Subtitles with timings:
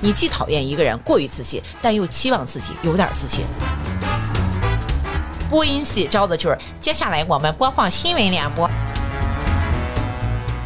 [0.00, 3.44] 你既讨厌一个人过于自信，但又期望自己有点自信。
[5.50, 8.70] 播音系招的就是接下来我们播放新闻联播。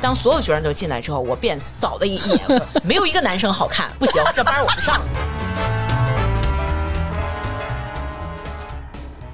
[0.02, 5.00] 当所有学生都进来之后，我便扫了一一眼， 没有一个男生好看，不行，这班我不上。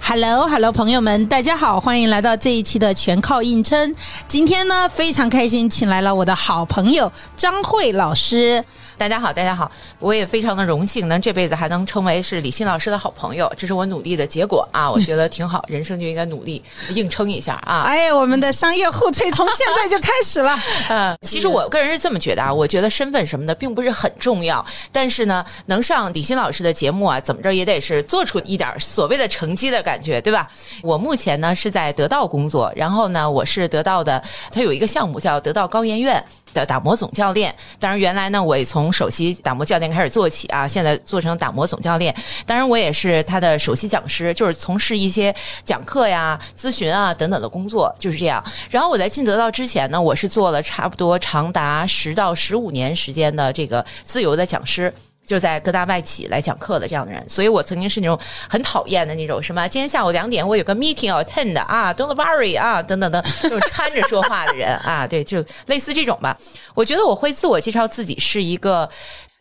[0.00, 3.94] Hello，Hello，朋友们，大家好，欢迎来到这一期的全靠硬撑。
[4.26, 8.64] 今天呢，非常开心，请来了我的好朋友张慧老师。
[8.98, 9.70] 大家好，大家好，
[10.00, 14.90] 我也非常的荣幸，能这辈子还能成为是李欣老师的好朋友，这是我努力的结果啊！
[14.90, 17.82] 我觉得 挺好，人生就应该努力硬撑一下啊！
[17.86, 20.58] 哎，我们的商业互吹从现在就开始了。
[20.90, 30.50] 嗯，其实我个人是这么觉得啊，我觉得身份什么的并不是很重要，但是呢，能上李欣老师的节目啊，怎么着也得是做出一点所谓的成绩的感觉，对吧？
[30.82, 34.20] 我目前呢是在得到工作，然后呢，我是得到的，
[34.50, 36.22] 它有一个项目叫得到高研院。
[36.54, 42.14] 的打磨总教练，当然原来呢，我也从首席打磨教练开始做起啊，现在做成打磨总教练。
[42.46, 48.42] 当然，我也是他的首席讲师，就是从事一些讲课呀、咨询啊等等的工作，就是这样。
[48.70, 54.92] 然后我在进得到之前呢，我是做了差不多长达十到十五年时间的这个自由的讲师。
[55.28, 66.34] 就在各大外企来讲课的这样的人，所以我曾经是那种很讨厌的那种什么，今天下午两点我有个 meeting attend 啊，don't worry 啊，等等等，这 种掺着说话的人啊，对，就类似这种吧。
[66.72, 68.88] 我觉得我会自我介绍自己是一个。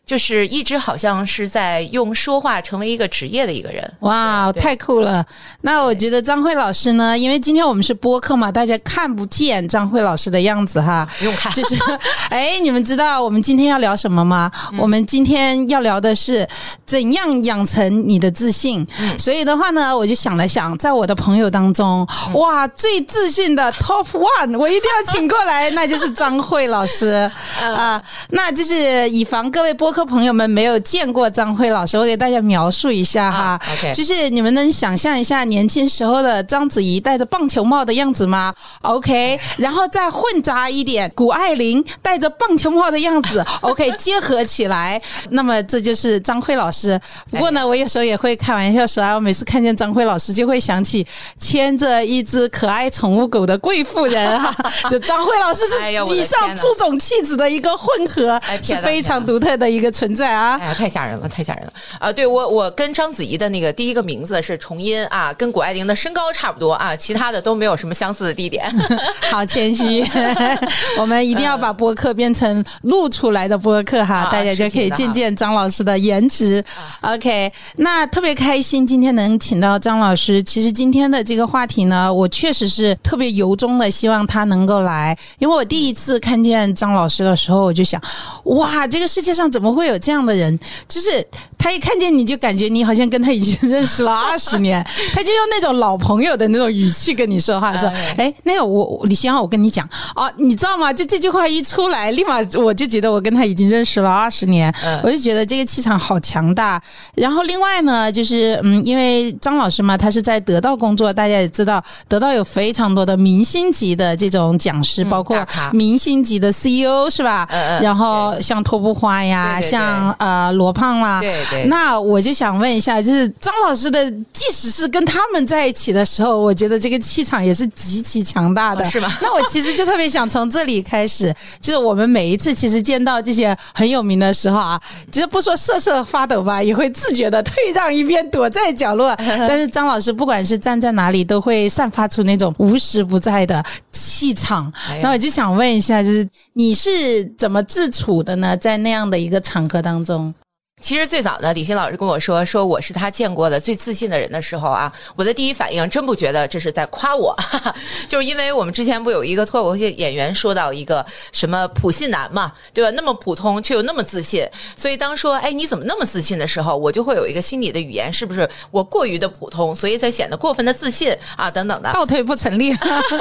[0.08, 5.22] 就是一直好像是在用说话成为一个职业的一个人，哇，太酷了！
[5.60, 11.52] 那我觉得张慧老师呢，因为今天我们是播客嘛，大家看不见张慧老师的样子哈，不用看。
[11.52, 11.76] 就是，
[12.30, 14.50] 哎，你们知道我们今天要聊什么吗？
[14.72, 16.48] 嗯、我们今天要聊的是
[16.86, 18.86] 怎样养成你的自信。
[18.98, 28.02] 嗯、所以的话呢，我就想了想，在我的朋友当中，嗯、哇，最自信的 Top One，我一定要请过来， 那就是张慧老师 啊、呃。
[28.30, 29.97] 那就是以防各位播客。
[30.04, 33.38] 朋友们没有见过张慧老师，我给大家描述一下哈。
[33.38, 33.94] 啊、okay.
[33.94, 45.00] 就是你们能想象一下年轻时候的章子怡戴着棒球帽的样子吗？OK， 然后再混杂一点谷爱凌戴着棒球帽的样子，OK，结合起来，
[45.30, 47.00] 那么这就是张慧老师。
[47.30, 51.06] 不过呢，我有时候也会开玩笑说啊，我每次看见张慧老师，就会想起
[51.38, 54.54] 牵着一只可爱宠物狗的贵妇人哈。
[54.90, 59.87] 就张慧老师是以上诸种气质的一个混合，哎、是非常独特的一个。
[59.90, 60.58] 存在啊！
[60.60, 62.12] 哎呀，太吓人了，太吓人了啊！
[62.12, 68.68] 对我，我跟章子怡的那个第一个名字是重音啊，跟谷爱凌的身高差不多啊，其他的都没有什么相似的地点。
[69.30, 70.04] 好谦虚，
[70.98, 76.64] 我们一定要把播客变成录出来的播客哈，啊、大家就可以见见张老师的颜值。
[77.00, 80.42] 啊、OK，那特别开心今天能请到张老师。
[80.42, 88.00] 其实今天的这个话题呢，我确实是特别由衷的希望他能够来，因为我第一次看见张老师的时候，我就想，
[88.44, 90.58] 哇，这个世界上怎么么会有这样的人？
[90.88, 91.26] 就是
[91.58, 94.82] 他一看见你就感觉你好像跟他已经认识了 二十年，
[95.12, 100.92] 他就用那种老朋友的那种语气跟你说话，说：“哎，那个我李欣浩，我跟你讲哦，你知道吗？
[100.92, 106.80] 就这句话一出来，立马我就觉得我跟他已经认识了二十年，我就觉得这个气场好强大。
[107.14, 115.36] 然后另外呢，就是嗯，因为张老师嘛，他是在得到工作，大家也知道，得到有非常多的明星级的这种讲师，包括
[115.72, 117.48] 明星级的 CEO 是吧？
[117.82, 121.64] 然后像托布花呀，像呃罗胖啦，对对。
[121.66, 129.12] 那我就想问一下，就是张老师的，即使是跟他们在一起的时候，我觉得这个气场也是极其强大的，哦、是吗？
[129.22, 134.80] 那我其实就特别想从这里开始，就是我们每一次其实见到这些很有名的时候啊，
[135.10, 139.14] 其实不说瑟瑟发抖吧，也会自觉的退让一边，躲在角落。
[139.26, 144.72] 但是张老师不管是站在哪里，都会散发出那种无时不在的气场。
[144.88, 148.56] 哎、那我就想问一下，就是你是怎么自处的呢？
[148.56, 150.34] 在那样的一个场合当中？
[150.80, 157.74] 其实最早呢，李欣老师跟我说说我是他见过的最自信的人的时候啊，我的第一反应真不觉得这是在夸我，哈 哈
[158.06, 162.90] 就是因为我们之前不有一个脱口秀演员说到一个什么普信男嘛，对吧？
[162.96, 172.72] 那么普通却又那么自信，所以当说哎你怎么那么自信的时候，我就会有一个心理的语言，是不是我过于的普通，所以才显得过分的自信啊等等的，倒退不成立。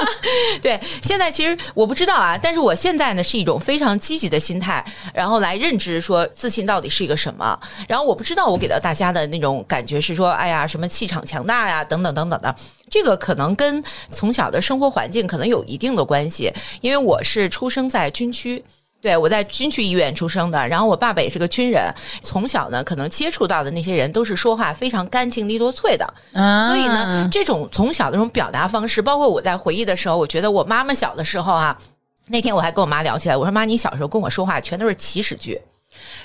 [0.61, 7.46] 对，现在其实我不知道啊，但是我现在呢是一种非常积极的心态，然后来认知说自信到底是一个什么。
[7.88, 12.55] 然后我不知道我给到大家的那种感觉是说，哎呀，什么气场强大呀，等等等等的。
[12.89, 16.51] 这个可能跟从小的生活环境可能有一定的关系，
[16.81, 18.63] 因为我是出生在军区。
[18.99, 31.77] 对，我在军区医院出生的，然后我爸爸也是个军人，从小呢，可能接触到的那些人都是说话非常干净利落脆的，啊所以呢，这种从小的这种表达方式，包括我在回忆的时候，我觉得我妈妈小的时候啊，
[32.25, 35.61] 那天我还跟我妈聊起来，我说妈，你小时候跟我说话全都是祈使句。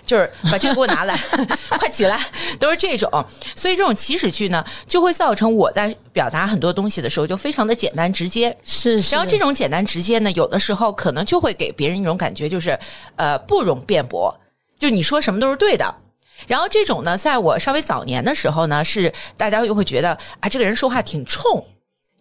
[0.04, 1.19] 就是把这个给我拿来，
[1.78, 2.20] 快起来，
[2.58, 3.08] 都是这种。
[3.54, 8.56] 所以这种起始句呢，就会造成我在表达很多东西的时候就非常的简单直接。
[8.64, 12.78] 是，然后这种简单直接呢，有的时候可能就会给别人一种感觉，就是
[13.16, 14.34] 呃不容辩驳，
[14.78, 15.94] 就你说什么都是对的。
[16.48, 21.64] 然后这种呢，在我稍微早年的时候呢，是大家就会觉得啊，这个人说话挺冲。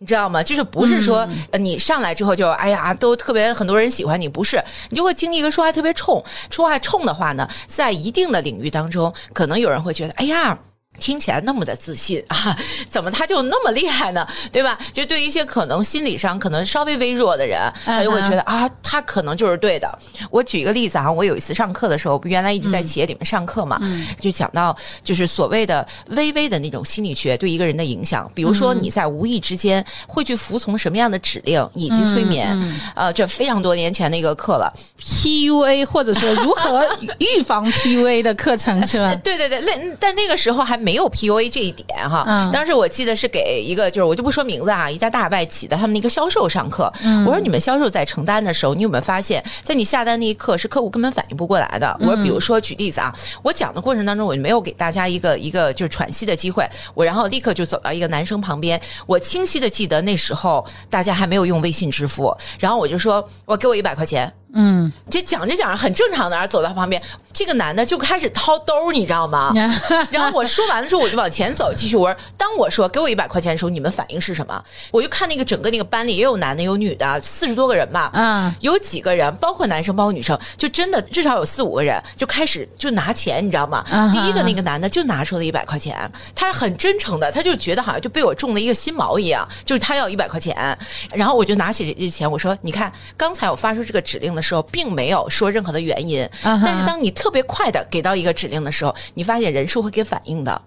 [0.01, 0.41] 你知道吗？
[0.41, 4.59] 就是不是说呃，你上来之后就哎呀，都特别很多人喜欢你，不是
[4.89, 10.57] 你就会经历一个说话特别冲，说话冲的话呢，在一定的领域当中，可能有人会觉得哎呀。
[10.99, 12.55] 听起来那么的自信啊，
[12.89, 14.27] 怎么他就那么厉害呢？
[14.51, 14.77] 对吧？
[14.91, 19.97] 就对于一些可能心理上可能稍微微弱的人，他就会觉得啊，他可能就是对的。
[20.29, 23.79] 我举一个例子啊，我有一次上课的时候，不原来一直在企业里面上课嘛，
[24.19, 32.55] 就讲到就是所谓的微微的那种心理学对一个人的影响，比如说你在无意之间会去服从什么样的指令，以及催眠，
[32.95, 34.71] 呃，这非常多年前的一个课了
[35.01, 36.85] ，PUA 或者说如何
[37.19, 39.15] 预防 PUA 的课程是吧？
[39.23, 40.80] 对 对对，那但那个时候还。
[40.81, 46.91] 没有 PUA 这一点哈，当时我记得是给一个就是我就不说名字啊，一家大外企的他们那个销售上课。
[47.25, 51.95] 我说你们销售在承担的时候，你有没有发现，在你下单那一刻是客户根本反应不过来的？
[51.99, 53.13] 我说比如说举例子啊，
[53.43, 64.31] 我讲的过程当中，我没有给大家一个一个就是喘息的机会，我然后立刻就走到一个男生旁边，我清晰的记得那时候大家还没有用微信支付，然后我就说我给我一百块钱。
[64.53, 67.01] 嗯，就讲着讲着很正常的，走到旁边，
[67.31, 69.53] 这个男的就开始掏兜，你知道吗？
[70.11, 74.61] 然后我说完了之后，我就往前走，继续玩，当我说给我一百块钱的时候，你们反应是什么？
[74.91, 83.85] 我就看那个整个那个班里也有男的有女的，四十多个人吧，嗯，有几个人，包括男生包括女生，就真的至少有四五个人就开始就拿钱，你知道吗？
[84.11, 90.77] 第一个那个男的就拿出了一百块钱，他很真诚的，他就觉得好像就被我中了一个心毛一样，就是他要一百块钱，
[91.13, 94.40] 然后我就拿起这钱，我说，你看刚才我发出这个指令的。
[94.41, 100.61] 时候并没有说任何的原因，但是当你特别快的给到一个指令的时候，你发现人是会给反应的。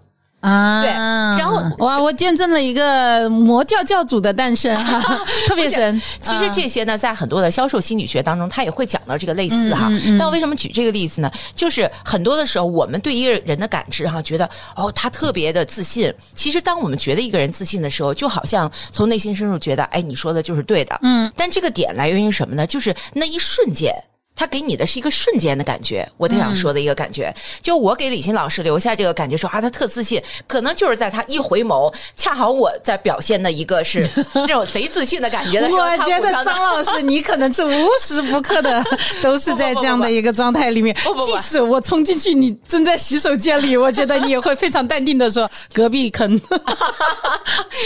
[0.44, 4.76] 啊，对，然后哇，我见证了一个魔教教主的诞生，
[5.48, 6.00] 特别神。
[6.20, 9.88] 其实这些呢，在很多的销售心理学当中，他也会讲到这个类似哈。
[10.18, 11.30] 那我为什么举这个例子呢？
[11.56, 14.46] 就是很多的时候，我们对一个人的感知哈，觉得
[14.76, 16.12] 哦，他特别的自信。
[16.34, 20.98] 其实，当我们觉得一个人自信的时候，就好像从内心深处觉得，哎，你说的就是对的。
[21.02, 22.66] 嗯，但这个点来源于什么呢？
[22.66, 23.94] 就是那一瞬间。
[24.36, 27.32] 他给你的是一个瞬间的感觉，我特想说的一个感觉，
[27.62, 34.04] 就我给李欣老师留下这个感觉，说啊，他特自信，可能就是在他一回眸，恰好我在表现的一个是
[34.34, 38.84] 那种贼自信的感觉的时候，我觉得张老师，你可能是无时不刻的
[39.22, 40.94] 都是在这样的一个状态里面，
[41.24, 46.40] 即使我冲进去，你正在洗手间里， 我觉得你也会非常淡定的说隔壁坑。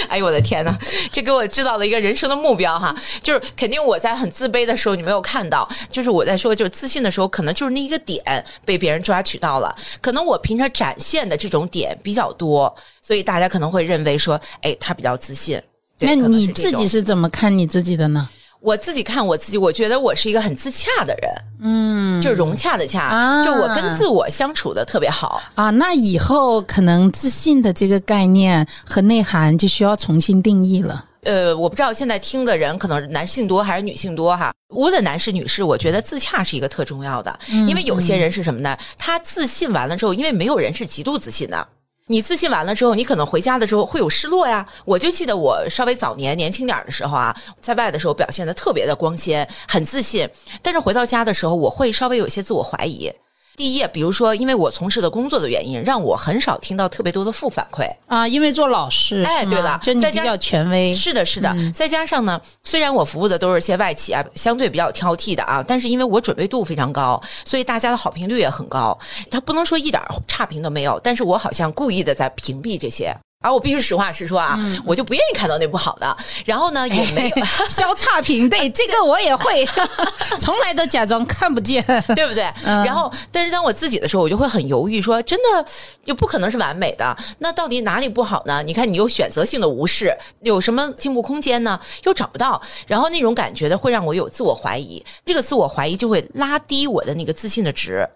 [0.09, 0.75] 哎呦我的天呐，
[1.13, 6.38] 这给我制造了一个人生的目标哈，就是肯定我在很自卑的时候，你没有看到，就是我在。
[6.39, 8.23] 说就是自信的时候，可能就是那一个点
[8.65, 9.75] 被别人抓取到了。
[10.01, 15.61] 可能我平常展现的这种点比较多，所以大家可能会认为说，哎，他比较自信。
[16.01, 18.29] 那你自己是怎么看你自己的呢？
[18.61, 25.71] 我自己看我自己，我觉得我是一个很自洽的人，嗯，就融洽的洽，就我跟自我相处的特别好啊。
[25.71, 31.05] 那以后可能自信的这个概念和内涵就需要重新定义了。
[31.29, 34.51] 呃，我不知道现在听的人可能男性多还是女性多哈。
[34.71, 38.75] 无论男士女士，我觉得自洽是一个特重要的，因为有些人是什么呢？
[38.97, 41.69] 他自信完了之后，因为没有人是极度自信的。
[42.07, 44.67] 你自信完了之后，你可能回家的时候会有失落呀。
[44.87, 50.27] 我就记得我稍微早年年轻点的时候啊，在外的时候表现的特别的光鲜，很自信，
[50.63, 53.13] 但是回到家的时候，我会稍微有一些自我怀疑。
[53.59, 58.27] 第一，比如说，因为我从事的工作的原因，让我很少听到特别多的负反馈啊。
[58.27, 61.53] 因为做老师，哎，对了，就你比较权威，是的，是的。
[61.75, 68.97] 再加上呢，虽然我服务的都是些外企啊，相对比较挑剔的啊，但是因为我准备度非常高，所以大家的好评率也很高。
[69.29, 73.13] 他不能说一点差评都没有，但是我好像故意的在屏蔽这些。
[73.41, 76.17] 而我必须实话实说啊，我就不愿意看到那不好的。
[76.45, 77.37] 然后呢，也没有
[77.71, 79.65] 消差评，对这个我也会，
[80.41, 81.81] 从来都假装看不见，
[82.17, 82.43] 对不对？
[82.65, 85.65] 然后，但是当我自己的时候，我就会很犹豫，说真的，
[86.05, 87.17] 就不可能是完美的。
[87.39, 88.61] 那到底哪里不好呢？
[88.65, 91.79] 你看，你又选择性的无视，有什么进步空间呢？
[92.05, 92.61] 又找不到。
[92.89, 98.09] 然后那种感觉呢，会让我有自我怀疑，这个自我怀疑就会拉低我的那个自信的值。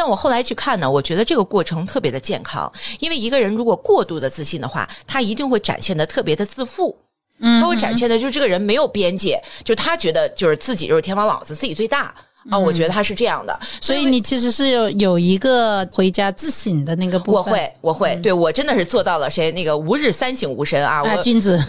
[0.00, 6.98] 但我后来去看呢，我觉得这个过程特别的健康，因为一个人如果过度的自信的话，他一定会展现的特别的自负，
[7.38, 12.14] 嗯，他会展现的就是这个人没有边界，就他觉得就是自己就是天王老子，自己最大
[12.48, 17.34] 啊，我觉得他是这样的，所以你其实是有有一个回家自省的那个部分。
[17.34, 21.02] 我会，我会，对我真的是做到了谁那个吾日三省吾身啊！
[21.02, 21.62] 我君子，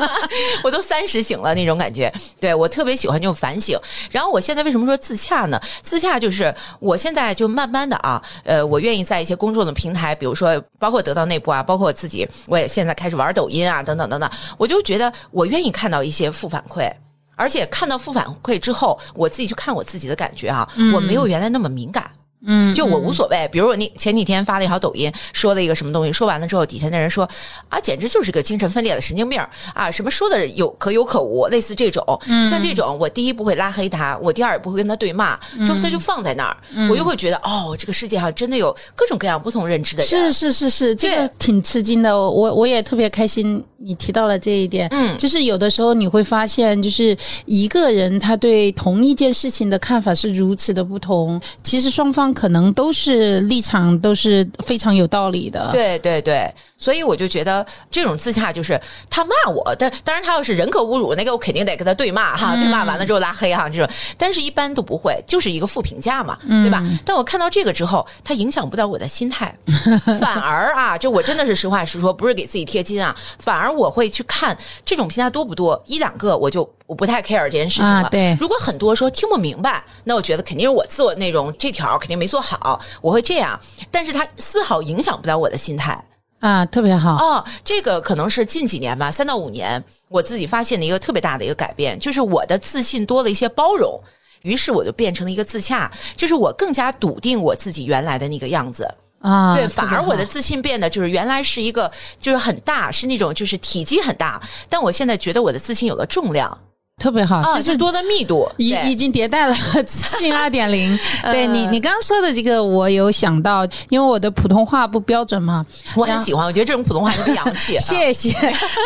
[0.64, 2.10] 我都三十醒了那种感觉。
[2.40, 3.78] 对我特别喜欢这种反省。
[4.10, 5.60] 然后我现在为什么说自洽呢？
[5.82, 16.90] 自洽就是我现在就慢慢的啊，呃，我愿意在一些公众的平台，比如说包括得到内部啊，包括我自己，我也现在开始玩抖音啊，等等等等，我就觉得我愿意看到一些负反馈。
[17.36, 22.10] 而且看到负反馈之后，我自己去看我自己的感觉啊，我没有原来那么敏感。
[22.46, 23.48] 嗯，就我无所谓。
[23.50, 27.28] 比如我那前几天发了一条抖音，说了一个什么东西，说完了之后，底下的人说
[27.68, 29.40] 啊，简直就是个精神分裂的神经病
[29.72, 29.90] 啊！
[29.90, 32.04] 什么说的有可有可无，类似这种。
[32.50, 36.56] 像这种，我第一不会拉黑他，我第二不会跟他对骂，就他就放在那儿，
[36.90, 40.08] 我就会觉得哦，这个世界上真的有各种各样不同认知的人。
[40.08, 42.14] 是是是是，这个挺吃惊的。
[42.14, 44.88] 我我也特别开心，你提到了这一点。
[44.90, 52.33] 嗯，就是有的时候你会发现，就是一个人他对同一件事情的看法是如此的不同，其实双方。
[52.34, 56.52] 可能都是立场都是非常有道理的，对对对。
[56.84, 63.88] 所以我就觉得这种自洽就是他骂我，但当然他要是人格侮辱，那个我肯定得跟他对骂哈，对骂完了之后拉黑哈这种，
[64.18, 66.84] 但是一般都不会，就是一个负评价嘛，对吧？
[67.02, 69.56] 但我看到这个之后，它影响不到我的心态，
[70.20, 78.06] 反而啊，这我真的是实话实说，不是给自己贴金啊，反而我会去看这种评价多不多，一两个我就我不太 care 这件事情了。
[78.10, 83.58] 对，如果很多说听不明白，那我觉得肯定是我做内容这条肯定没做好，我会这样，
[83.90, 85.98] 但是它丝毫影响不到我的心态。
[86.44, 87.42] 啊，特别好哦！
[87.64, 93.98] 这个可能是近几年吧，三到五年，我自己发现的一个特别大的一个改变，就是我的自信多了一些包容，
[94.42, 98.86] 于是我就变成了一个自洽，就是我更加笃定我自己原来的那个样子
[99.20, 99.54] 啊。
[99.54, 106.58] 对，反而我的自信变得就是原来是一个就是很大，是那种就是体积很大，但我现在觉得我的自信有了重量。
[106.96, 110.98] 特别好，就是多的密度，已已经迭代了自 信二点零。
[111.24, 117.76] 对你，你刚刚说的这个，我有想到，因为我的普通话不标准嘛，我很喜欢，我觉得这种普通话特别洋气。
[117.82, 118.30] 谢谢。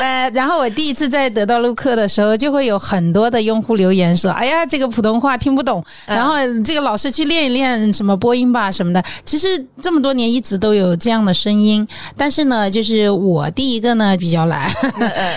[0.00, 6.34] 呃，然后我第一次在得到录课的时候，就会有很多的用户留言说：“哎呀，这个普通话听不懂。”然后
[6.64, 9.04] 这个老师去练一练什么播音吧什么的。
[9.24, 9.46] 其实
[9.82, 11.86] 这么多年一直都有这样的声音，
[12.16, 14.68] 但是呢，就是我第一个呢比较懒，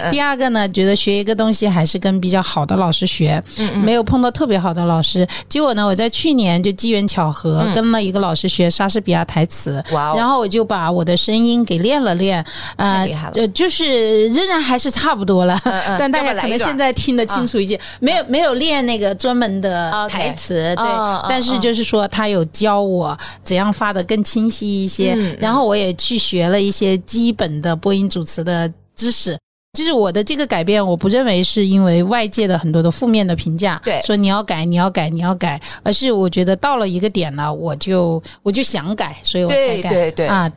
[0.10, 2.61] 第二个呢觉得学一个东西还是跟比较好。
[2.62, 3.44] 好的老师学，
[3.84, 5.28] 没有碰到特别好的老师。
[5.50, 9.84] 结果呢，我在去年就机缘巧合跟了一个老师学莎士比亚台词，
[10.16, 15.60] 然后我就把我的声音给练了练，呃，就就是仍然还是差不多了，
[15.98, 17.80] 但大家可能现在听得清楚一些。
[18.00, 20.86] 没有没有练那个专门的台词，对，
[21.28, 29.36] 但是就是说他有教我怎样发的更清晰一些，然后我也去学了一些基本的播音主持的知识。
[29.74, 40.52] 就是我的这个改变，我不认为是因为外界的很多的负面的评价，对，说你要改，你要改，你要改，而是我觉得到了一个点了，我就我就想改，所以我才改，对对啊，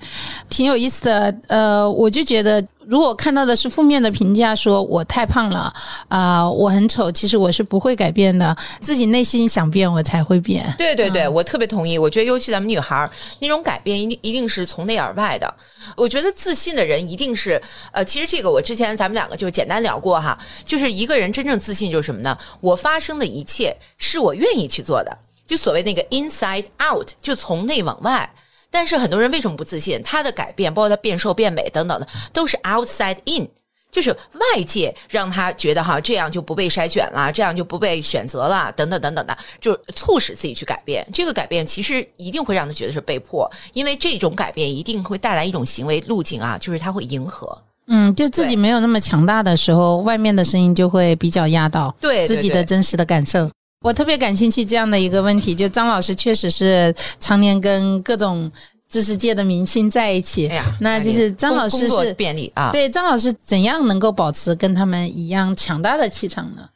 [0.49, 1.35] 挺有意思的。
[1.47, 5.72] 呃，我就觉得，如果看到的是负面的评价，说我太胖了
[6.08, 10.72] 啊，我很丑，其实我是不会改变的，自己内心想变，我才会变。
[10.78, 11.96] 对对对，我特别同意。
[11.96, 13.10] 我觉得，尤其咱们女孩儿
[13.40, 15.52] 那种改变，一定一定是从内而外的。
[15.96, 17.60] 我觉得自信的人一定是，
[17.92, 22.36] 呃，其实这个我之前咱们两个就简单聊过哈，就是一个人真正自信就是什么呢？
[22.60, 28.28] 我发生的一切是我愿意去做的，就所谓那个 inside out，就从内往外。
[28.74, 30.02] 但是很多人为什么不自信？
[30.02, 33.48] 他的改变，包括他变瘦、变美等等的，都是 outside in。
[33.92, 41.06] 就是外界让他觉得哈，这样就不被筛选了，这样就不被选择了，等等等等的，就促使自己去改变。
[41.12, 47.56] 这个改变其实一定会让他觉得是被迫，因为这种改变一定会带来一种行为路径啊，就是他会迎合。
[47.86, 53.48] 嗯，就自己没有那么强大的时候，外面的声音就会比较压到对自己的真实的感受。
[53.84, 58.50] 我特别感兴趣这样的一个问题，就张老师确实是常年跟各种。
[58.86, 60.48] 知识界的明星在一起，
[60.78, 62.70] 那就是张老师是便利啊。
[62.70, 66.68] 对，张老师怎样能够保持跟他们一样强大的气场呢？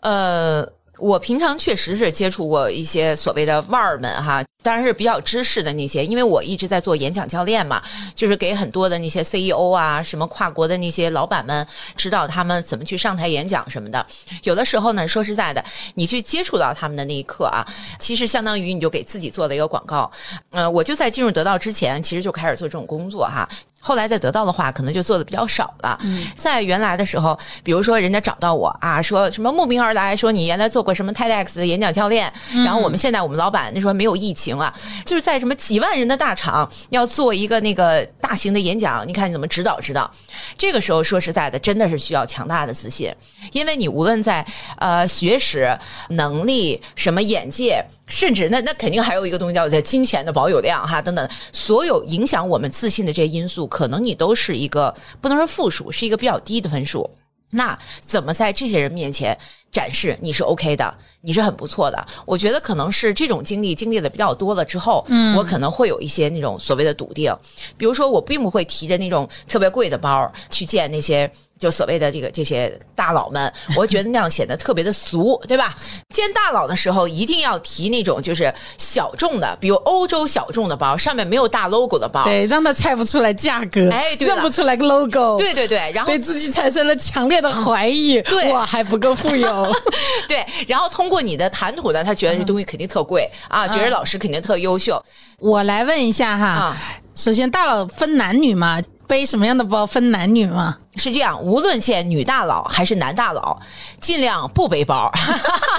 [0.00, 0.68] 呃。
[1.00, 7.82] 我平常确实是接触过一些所谓的腕儿们哈，当然是比较知识的那些，因为我一直在做演讲教练嘛，
[8.14, 11.66] 就是给很多的那些 CEO 啊，什么跨国的那些老板们
[11.96, 14.04] 指导他们怎么去上台演讲什么的。
[14.42, 15.64] 有的时候呢，说实在的，
[15.94, 17.66] 你去接触到他们的那一刻啊，
[17.98, 20.10] 其实相当于你就给自己做了一个广告。
[20.50, 23.48] 呃，我就在进入得到之前，其实就开始做这种工作哈。
[23.82, 25.98] 后来再得到的话，可能就做的比较少了。
[26.36, 34.72] 在原来的时候，比如说人家找到我啊，说什么慕名而来，说你原来做过什么 TEDx 的演讲教练，然后我们现在我们老板那时候没有疫情了，
[35.06, 40.10] 就是在什么几万人的大厂要做一个那个大型的演讲，你看你怎么指导指导？
[40.58, 43.10] 这个时候说实在的，真的是需要强大的自信，
[43.52, 44.44] 因为你无论在
[44.76, 45.74] 呃学识、
[46.10, 53.69] 能力、什么眼界，甚至那那肯定还有一个东西叫在金钱的保有量哈等等，所有影响我们自信的这些因素。
[53.70, 57.10] 可能你都是一个不能说负数，是一个比较低的分数。
[57.52, 59.36] 那怎么在这些人面前
[59.72, 62.06] 展示你是 OK 的，你是很不错的？
[62.24, 67.34] 我觉得可能是这种经历经历的比较多了之后，嗯，我可能会有一些那种所谓的笃定。
[67.76, 71.30] 比如说，我并不会提着那种特别贵的包去见那些。
[71.60, 75.76] 就所谓的这个这些大佬们，我觉得那样显得特别的俗，对吧？
[76.14, 89.70] 见大佬的时候一定要提那种就是小众的，比如欧洲小众的包，上面没有大 logo 的包，对，让他猜不出来价格，哎，对认不出来个 logo，对对对，然后对自己产生了强烈的怀疑，对，我还不够富有，
[90.26, 95.04] 对，然后通过你的谈吐呢，他觉得这东西肯定特贵啊，觉得老师肯定特优秀。
[95.40, 96.74] 我来问一下哈，
[97.14, 98.80] 首先大佬分男女吗？
[99.06, 100.78] 背什么样的包分男女吗？
[100.96, 103.58] 是这样，无论见女大佬还是男大佬，
[104.00, 105.10] 尽量不背包，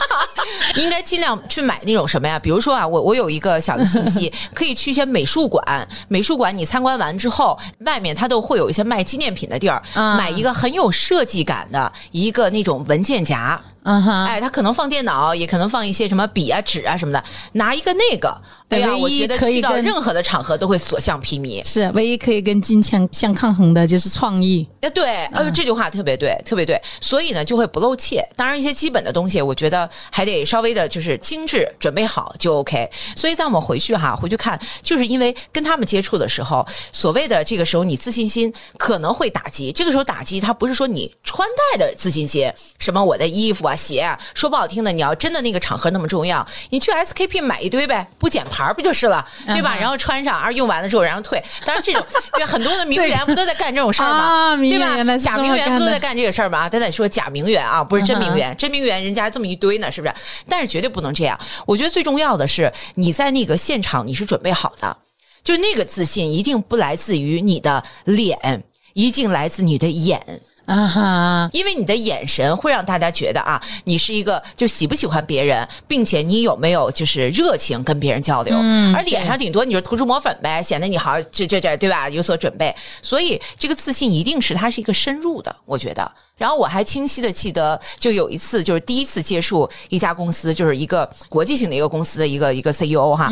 [0.77, 2.39] 应该尽量去买那种什么呀？
[2.39, 13.61] 比如说啊，我我有一个小的信息，可以去一些美术馆，美术馆你参观完之后，外面它都会有一些卖纪念品的地儿，买一个很有设计感的一个那种文件夹。
[13.83, 18.29] 嗯哼，哎，他可能放电脑，也可能放一些什么笔啊、纸啊什么的，拿一个那个，
[18.69, 21.67] 哎呀，我觉得去到任何的场合都会所向披靡。
[21.67, 24.67] 是，唯一可以跟金钱相抗衡的就是创意。
[24.81, 28.25] 哎，对，呃，这句话特别对，特别对，所以呢就会不露怯。
[28.35, 32.89] 当然，一些基本的东西，我觉得还得稍微的就是精致，准备好就 OK。
[33.15, 39.71] 所以在我们回去哈，回去看，就是因为跟他们接触的时候，所谓的这个时候你自信心可能会打击。
[39.71, 43.75] 这个时候打击，它不是说你穿戴的自信心，什么我的衣服啊。
[43.81, 49.75] 鞋啊，说不好听的，你要真的那个场合那么重要，你去 SKP 买一堆呗，不捡牌不就是了，对吧？
[49.75, 51.41] 然后穿上，而用完了之后然后退。
[51.65, 54.55] 当然这种，对很多的名媛不都在干这种事儿吗？
[54.61, 54.90] 对吧？
[55.17, 56.69] 假名媛不都在干这个事儿吗？
[56.69, 60.13] 咱得说假名媛啊，不是真名媛，真名媛人家这么一堆呢，是不是？
[60.47, 61.39] 但是绝对不能这样。
[61.65, 64.97] 我觉得最重要的是你在那个现场你是准备好的，
[65.43, 70.41] 就那个自信一定不来自于你的脸，一定来自你的眼。
[70.65, 71.49] 啊哈！
[71.51, 78.55] 因为你的眼神会让大家觉得啊，你是一个就喜不喜欢别人，并且你有没有就是热情跟别人交流。
[78.57, 82.07] 嗯，而脸上顶多你就涂脂抹粉呗，显得你好这这这对吧？
[82.09, 86.09] 有所准备，所以这个自信一定是它是一个深入的，我觉得。
[86.37, 93.31] 然后我还清晰的记得，就有一次就是第一次接触一家公司，就是一个国际性的一个公司的一个一个 CEO 哈。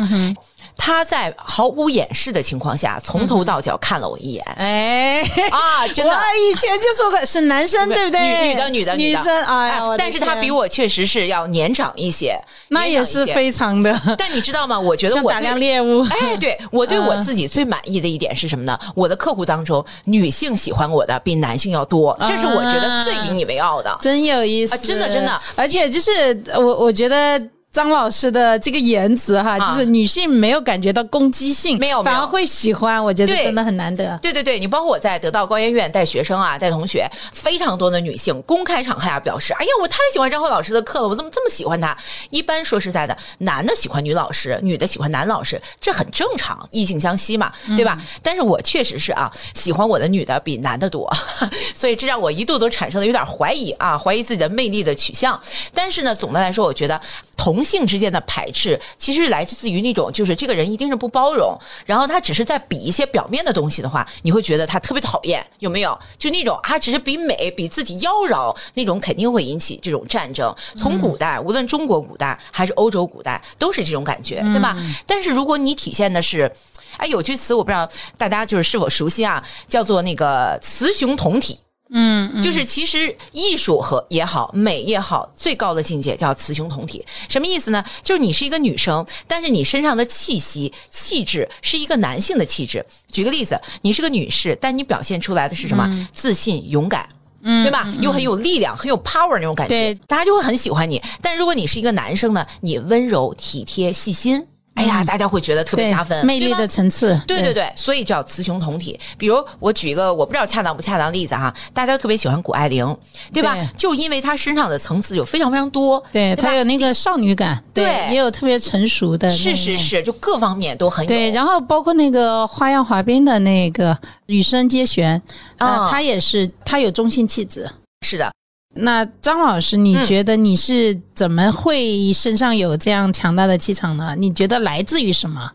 [0.82, 4.42] 他在毫无掩饰的情况下，从头到脚看了我一眼。
[4.56, 5.20] 哎
[5.52, 6.10] 啊，真的！
[6.10, 8.20] 我以前就说过是男生，对不对？
[8.20, 12.34] 女女的女的女生啊，但是他比我确实是要年长一些，
[12.68, 14.16] 那也是非常的。
[14.16, 14.80] 但你知道吗？
[14.80, 16.02] 我觉得我打量猎物。
[16.08, 18.78] 哎，对 我对我自己最满意的一点是什么呢？
[18.94, 23.94] 我的客户当中，女性喜欢我的比男性要多，这是我觉得最引以为傲的。
[24.00, 27.38] 真有意思，真的真的，而且就是我我觉得。
[27.80, 34.18] 张老师的这个言辞哈，就是女性没有感觉到攻击性，没有，反而会喜欢，我觉得真的很难得。
[34.18, 41.96] 对对对，你包括我在得到高研院带学生啊，带同学，非常多的女性公开场合下表示：“哎呀，我太喜欢张慧老师的课了，我怎么这么喜欢他？”
[42.28, 47.98] 一般说实在的，男的喜欢女老师，女的喜欢男老师，这很正常，异性相吸嘛，对吧？
[48.22, 51.10] 但是我确实是啊，喜欢我的女的比男的多，
[51.74, 55.40] 所以这让我一度都产生了有点怀疑啊，怀疑自己的魅力的取向。
[55.72, 57.00] 但是呢，总的来说，我觉得
[57.40, 57.60] 同。
[57.70, 65.96] 性之间的排斥，其实来自于那种，就是这个人一定是不包容，然后他只是在比一些表面的东西的话，你会觉得他特别讨厌，有没有？
[66.18, 70.52] 就那种啊只是比美，比自己妖娆，那种肯定会引起这种战争。
[70.76, 74.76] 从古代，无论中国古代还是欧洲古代，都是这种感觉，对吧？
[75.06, 76.50] 但是如果你体现的是，
[76.96, 81.60] 哎，有句词我不知道大家就是是否熟悉啊，叫做那个雌雄同体。
[81.92, 87.04] 嗯，就是其实艺术和也好，美也好，最高的境界叫雌雄同体。
[87.28, 87.84] 什么意思呢？
[88.02, 92.84] 就是你是一个女生，但是你身上的气息、气质是一个男性的气质。
[93.08, 96.08] 举个例子，你是个女士，但你表现出来的是什么？
[96.12, 97.08] 自信、勇敢，
[97.42, 97.92] 嗯，对吧？
[98.00, 101.02] 又很有力量，很有 power 那种感觉，大家就会很喜欢你。
[101.20, 104.46] 但如果你是一个男生呢，你温柔、体贴、细心。
[104.74, 108.98] 哎呀，大家会觉得特别加分，魅力的层次，对对对，所以叫雌雄同体。
[109.18, 112.96] 比如我举一个我不知道恰当不恰当的例子哈，大家特别喜欢谷爱凌，
[113.32, 113.54] 对吧？
[113.54, 119.76] 对就因为她身上的层次有非常非常多，对，她有那个少女感，对也有特别成熟的，是是。
[119.76, 121.08] 是，就各方面都很有。
[121.08, 125.20] 对，然后包括那个花样滑冰的那个羽生结弦，
[125.58, 127.70] 啊呃，她也是，她有中性气质。
[128.06, 128.32] 是的，
[128.74, 134.14] 那张老师，你嗯觉得你是怎么会身上有这样强大的气场呢？
[134.16, 135.52] 你觉得来自于什么？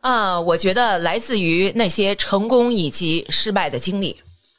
[0.00, 4.14] 啊、我觉得来自于那些成功以及失败的经历，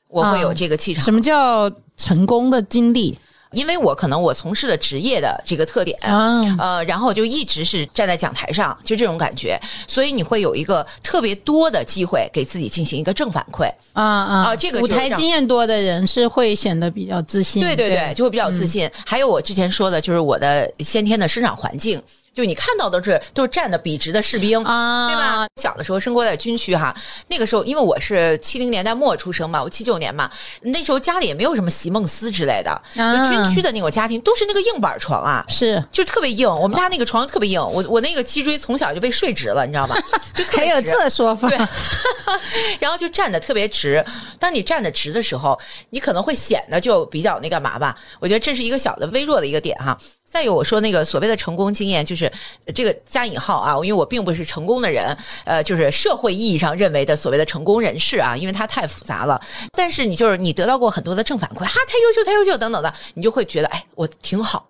[0.10, 1.02] 我会有啊这个气场。
[1.02, 3.18] 什么叫成功的经历
[3.58, 5.98] 因为我可能我从事的职业的这个特点。
[6.04, 6.56] 啊？
[6.60, 13.66] 呃，然后就一直是站在讲台上，就这种感觉，所以你会有一个特别多的机会给自己进行一个正反馈。
[13.94, 17.64] 啊啊啊这个舞台经验多的人是会显得比较自信。
[17.64, 18.92] 对对对，就会比较自嗯信。
[19.06, 22.00] 还有我之前说的，就是我的先天的生长环境，
[22.38, 24.64] 就你看到的是都是站得笔直的士兵。
[24.64, 25.48] 啊，对吧？
[25.60, 26.96] 小的时候生活在军区哈，
[27.30, 30.30] 那个时候因为我是七零年代末出生嘛，我七九年嘛，
[30.62, 36.48] 那时候家里也没有什么席梦思之类的，啊军区的那种家庭都是那个硬板床啊，是，就特别硬。
[36.48, 39.96] 我们家那个床特别硬，我我那个脊椎从小就被睡直了，你知道吗？
[40.36, 41.50] 就 还有这说法？
[41.50, 41.58] 对，
[42.80, 44.06] 然后就站得特别直。
[44.38, 47.98] 当你站得直的时候，你可能会显得就比较那干嘛吧？
[48.20, 49.98] 我觉得这是一个小的微弱的一个点哈。
[50.30, 52.32] 再有我说那个所谓的成功经验，就是
[52.76, 59.40] 这个加引号啊，因为我并不是成功的人，呃，就是社会意义上认为的所谓的成功人士啊，因为它太复杂了。
[59.72, 64.70] 但是你就是你得到过很多的正反馈，哈，太优秀，太优秀等等的，你就会觉得，哎，我挺好。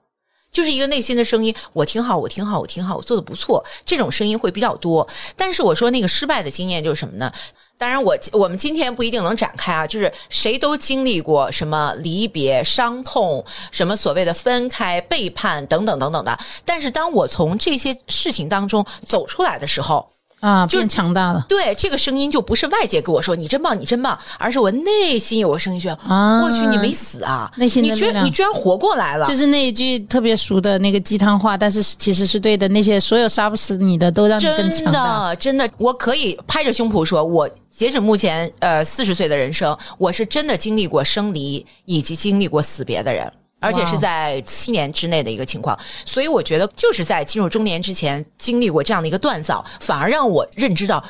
[0.49, 5.07] 就是一个内心的声音，我挺好，我挺好，我挺好，我做的不错，这种声音会比较多。
[5.35, 7.31] 但是我说那个失败的经验就是什么呢？
[7.79, 16.37] 当然我，我们今天不一定能展开啊，就是谁都经历过什么离别、伤痛，什么所谓的分开、背叛等等等等的。
[16.65, 20.07] 但是当我从这些事情当中走出来的时候，
[20.39, 26.43] 啊，就变强大了对这个声音就不是外界跟我说你真棒，你真棒，而是我内心有个声音说：啊！
[26.43, 27.51] 我去，你没死啊！
[27.57, 32.67] 内心的你居然你居然活过来了，就是那一句特别熟的那个鸡汤话，但是其实是对的。
[32.67, 35.29] 那些所有杀不死你的，都让你更真强大。
[35.29, 43.31] 的，真的，我可以拍着胸脯说，我截止目前呃四十岁的人生，我是真的经历过生离以及经历过死别的人。
[43.59, 51.03] 而且是在七年之内的一个情况，所以我觉得就是在进入中年之前经历过这样的一个锻造，反而让我认知到，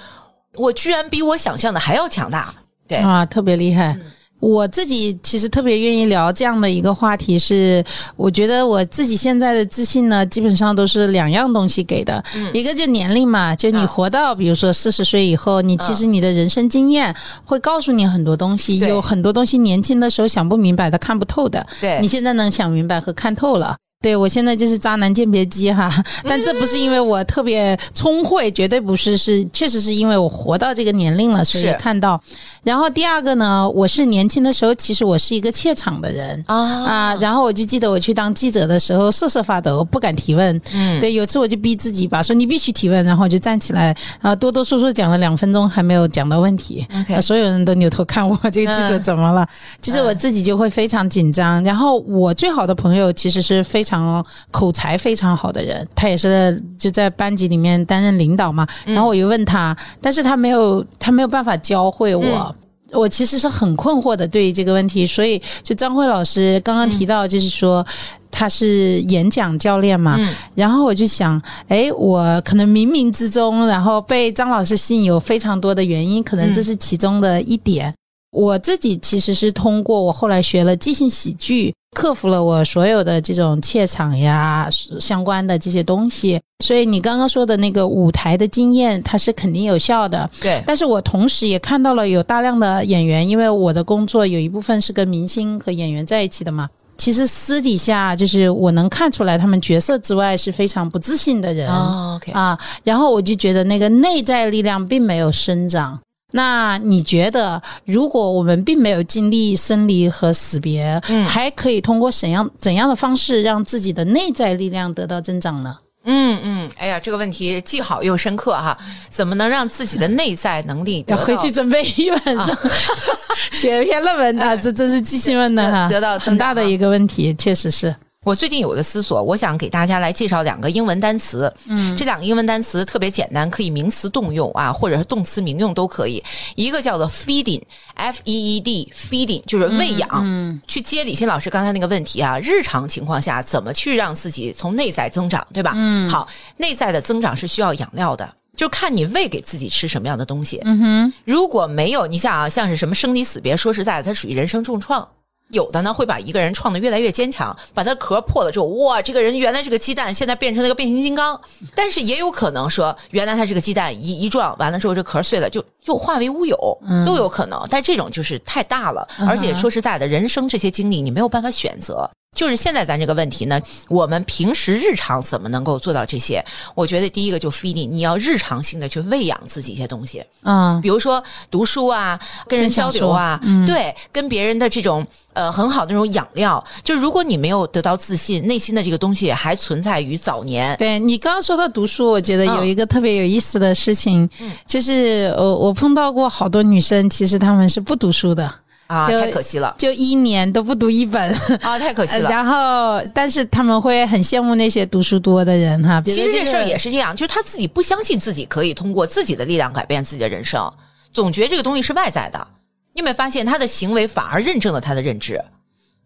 [0.54, 2.54] 我居然比我想象的还要强大。
[2.88, 4.00] 对，啊，特别厉害。
[4.40, 7.84] 我自己其实特别愿意聊这样的一个话题是，
[8.16, 12.24] 我觉得我自己现在的自信呢，基本上都是两样东西给的，
[12.54, 13.88] 一个就年龄嘛，就你嗯。
[13.88, 18.90] 活到比如说四十岁以后，你其实你的人生经验会告诉你很多东西，对。
[18.90, 22.00] 有很多东西年轻的时候想不明白的、看不透的，对。
[22.00, 23.76] 你现在能想明白和看透了。
[24.00, 25.92] 对我现在就是渣男鉴别机哈，
[26.24, 32.22] 但这不是因为我特别聪慧，绝对不是，是确实是因为我活到这个年龄了，所以看到。
[32.64, 36.42] 然后第二个呢，我是年轻的时候，其实我是一个怯场的人。
[36.46, 36.56] 啊
[36.86, 40.62] 啊，然后我就记得我去当记者的时候瑟瑟发抖，不敢提问。
[40.76, 46.86] 嗯对，有次我就逼自己吧，说你必须提问，然后我就站起来，啊，哆哆嗦嗦讲了两分钟，还没有讲到问题。
[47.02, 49.48] OK 呃所有人都扭头看我，这个记者嗯怎么了？
[49.82, 51.64] 其实我自己就会非常紧张。
[51.64, 58.68] 然后我最好的朋友其实是非常口才非常好的人，他也是就在班级里面担任领导嘛。
[58.86, 62.24] 嗯然后我又问他，但是他没有他没有办法教会我。
[62.26, 62.56] 嗯
[62.94, 67.86] 我其实是很困惑的对于这个问题，所以就张慧老师刚刚提到，就是说
[68.32, 77.94] 他是演讲教练嘛，嗯然后我就想，哎，我可能冥冥之中，然后被张老师吸引，有非常多的原因，可能这是其中的一点。
[78.32, 86.40] 我自己其实是通过我后来学了即兴喜剧，克服了我所有的这种怯场呀相关的这些东西。
[86.64, 90.30] 所以你刚刚说的那个舞台的经验，它是肯定有效的。
[90.40, 96.70] 对，但是我同时也看到了有大量的演员，因为我的工作有一部分是跟明星和演员在一起的嘛。
[97.00, 101.68] 其实私底下就是我能看出来，他们角色之外是非常不自信的人。
[101.68, 106.00] 啊，然后我就觉得那个内在力量并没有生长。
[106.34, 111.26] 那你觉得，如果我们并没有经历生离和死别，嗯。
[111.26, 115.78] 还可以通过怎样怎样的方式让自己的内在力量得到增长呢？
[116.10, 118.78] 嗯嗯，哎呀，这个问题既好又深刻哈，
[119.10, 122.58] 怎么能让自己的内在能力得到要回去准备一晚上、
[123.52, 127.94] 写一篇论文啊，这真是记性问的哈，得得到很大的一个问题，确实是。
[128.28, 131.50] 我最近有一个思索，我想给大家来介绍两个英文单词。
[131.70, 136.22] 嗯，这两个英文单词特别简单，可以名词动用啊，或者是动词名用都可以。
[136.56, 140.10] 一个叫做 feeding，f e e d，feeding 就是喂养。
[140.26, 145.72] 嗯，去接李欣老师刚才那个问题啊，日常情况下怎么去让自己从内在增长，对吧？
[145.78, 150.60] 嗯，好，内在的增长是需要养料的，就看你喂给自己吃什么样的东西。
[150.66, 155.08] 嗯哼，如果没有，你想啊，像是什么生离死别，说实在的，它属于人生重创。
[155.50, 161.40] 有的呢会把一个人创的越来越坚强，把他壳破了之后，哇，这个人原来是个鸡蛋，现在变成了一个变形金刚。
[161.74, 166.58] 但是也有可能说，原来他是个鸡蛋，一一撞完了之后，这壳碎了，就就化为乌有，
[167.06, 167.66] 都有可能。
[167.70, 172.10] 但这种就是太大了，而且说实在的，人生这些经历你没有办法选择。
[172.38, 176.42] 就是现在咱这个问题呢，我们平时日常怎么能够做到这些？
[176.76, 186.64] 我觉得第一个就 feeding，你要日常性的去喂养自己一些东西，嗯，比如说读书啊，跟人交流啊，对，跟别人的这种呃很好的那种养料。
[186.84, 190.78] 就如果你没有得到自信，内心的这个东西还存在于早年。
[190.78, 194.30] 对你刚刚说到读书，我觉得有一个特别有意思的事情，
[194.68, 198.54] 就是我我碰到过好多女生，其实她们是不读书的。
[198.88, 199.76] 啊，太可惜了！
[199.78, 202.30] 就一年都不读一本啊，太可惜了。
[202.32, 206.02] 然后，但是他们会很羡慕那些读书多的人哈。
[206.06, 210.72] 其实这事儿也是这样，就是他自己不相信自己可以通过自己的力量改变自己的人生，
[211.14, 212.48] 总觉得这个东西是外在的。
[212.94, 215.44] 你有没有发现他的行为反而认证了他的认知，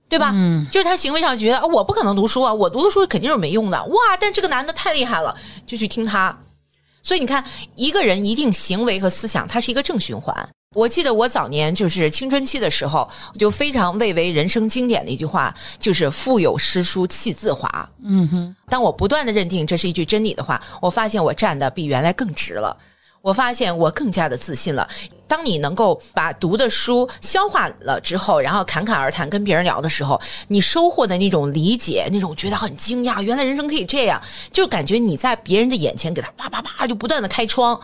[0.10, 0.32] 对吧？
[0.34, 3.78] 嗯，就是他行为上觉得啊，我不可能读书啊，我读的书肯定是没用的。
[3.86, 5.34] 哇，但这个男的太厉害了，
[5.65, 6.36] 就去听他。
[7.04, 7.44] 所以你看，
[7.76, 10.36] 一个人一定行为和思想，它是一个正循环。
[10.74, 17.90] 我记得我早年就是青春期的时候，我就非常蔚为人生经典的一句话，就是“腹有诗书气自华”。
[18.06, 22.78] 嗯哼，当我不断的认定这是一句真理的话，我发现我站的比原来更直了。
[23.22, 24.88] 我发现我更加的自信了。
[25.28, 34.22] 当你能够把读的书消化了之后，然后侃侃而谈跟别人聊的时候，你收获的那种理解，那种觉得很惊讶，原来人生可以这样，
[34.54, 37.78] 就感觉你在别人的眼前给他啪啪啪就不断的开窗。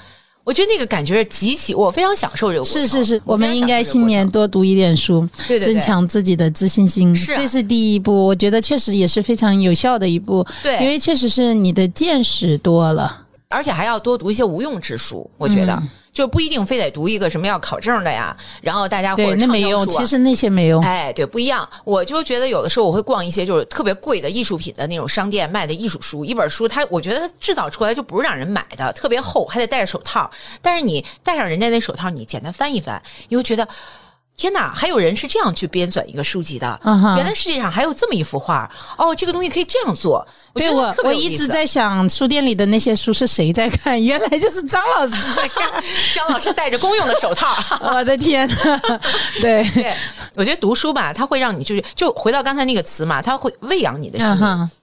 [0.47, 2.63] 我觉得那个感觉是极其，我非常享受这个。
[2.63, 7.13] 是是是，我们应该新年多读一点书，对对，增强自己的自信心。
[7.13, 8.27] 是，这是第一步。
[8.27, 10.47] 我觉得确实也是非常有效的一步。
[10.63, 15.29] 对，因为确实是你的见识多了，而且还要多读一些无用之书。
[15.37, 15.83] 我觉得。
[16.17, 20.83] 就不一定非得读一个什么要考证的呀，然后大家或者那没用，其实那些没用。
[20.83, 21.69] 哎，对，不一样。
[21.83, 30.27] 我就觉得有的时候我会逛一些就是特别贵的艺术品的那种商店卖的艺术书，一本书它我觉得它制造出来就不是让人买的，特别厚，还得戴着手套。
[30.59, 32.99] 但是你戴上人家那手套，你简单翻一翻，
[33.29, 33.67] 你会觉得。
[34.37, 36.79] 天哪，还有人是这样去编纂一个书籍的？
[37.17, 39.13] 原来世界上还有这么一幅画哦！
[39.15, 40.25] 这个东西可以这样做。
[40.53, 43.99] 对我，我一直在想，书店里的那些书是谁在看？
[44.01, 45.83] 原来就是张老师在看。
[46.13, 48.47] 张老师戴着公用的手套， 我的天！
[49.41, 49.65] 对，
[50.35, 54.27] 我觉得读书吧，它会让你就是就回到刚才那个词嘛，它会喂养你的心，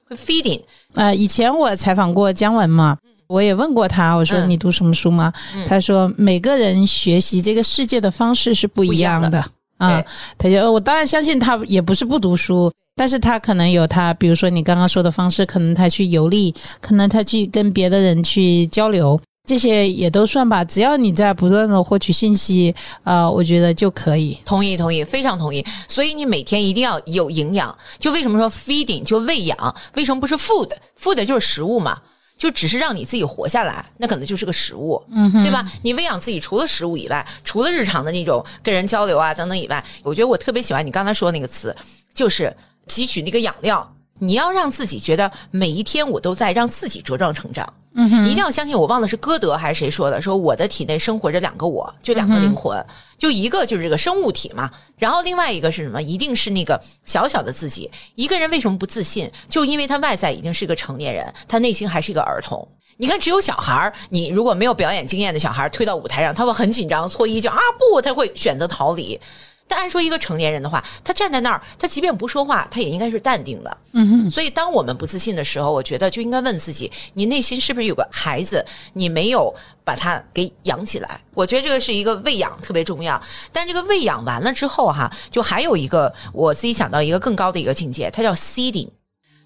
[0.09, 0.61] 会 feeding。
[0.95, 2.99] 呃，以前我采访过姜文嘛。
[3.27, 5.33] 我也问过他，我说你读什么书吗？
[5.67, 9.45] 他说每个人学习这个世界的方式是不一样的
[9.79, 10.03] 啊。
[10.37, 20.65] 他就我当然相信他也不是不读书，但是他可能有他，比如说你刚刚说的方式，可能他去游历，可能他去跟别的人去交流，这些也都算吧。
[20.65, 24.39] 只要你在不断的获取信息，啊，我觉得就可以。
[24.45, 25.65] 同意，同意，非常同意。
[25.89, 27.75] 所以你每天一定要有营养。
[27.99, 29.75] 就为什么说 feeding 就喂养？
[29.95, 31.99] 为什么不是 food？food 就是食物嘛。
[32.44, 35.02] 就只是让你自己活下来，那可能就是个食物，
[35.42, 35.64] 对吧？
[35.83, 41.74] 你喂养自己，除了食物以外，除了日常的那种跟人交流啊等等以外，我觉得我特别喜欢你刚才说的那个词，
[42.12, 42.54] 就是
[42.87, 43.93] 汲取那个养料。
[44.18, 47.72] 你要让自己觉得每一天我都在让自己茁壮成长。
[47.96, 52.85] 嗯哼，你一定要相信，我忘了是歌德还是谁说的，说我的体内生活着两个我，就两个灵魂，
[53.16, 56.03] 就一个就是这个生物体嘛，然后另外一个是什么？
[56.03, 57.88] 一定是那个小小的自己。
[58.16, 59.31] 一个人为什么不自信？
[59.48, 62.66] 就因为他外在已经是一个成年人，他内心还是一个儿童。
[62.96, 69.20] 你看，只有小孩儿，你如果没有表演经验的小孩推到舞台上，他会很紧张，搓衣就啊不，他会选择逃离。
[69.66, 73.77] 但按说一个成年人的话，他站在那儿，他即便不说话，他也应该是淡定的。
[73.92, 74.31] 嗯哼。
[74.31, 78.64] 所以，当我们不自信的时候，我觉得就应该问自己：你内心是不是有个孩子？
[78.92, 81.20] 你没有把他给养起来？
[81.33, 83.20] 我觉得这个是一个喂养特别重要。
[83.50, 88.88] 但这个喂养完了之后，哈，就还有一个我自己想到一个更高的一个境界，它叫 seeding。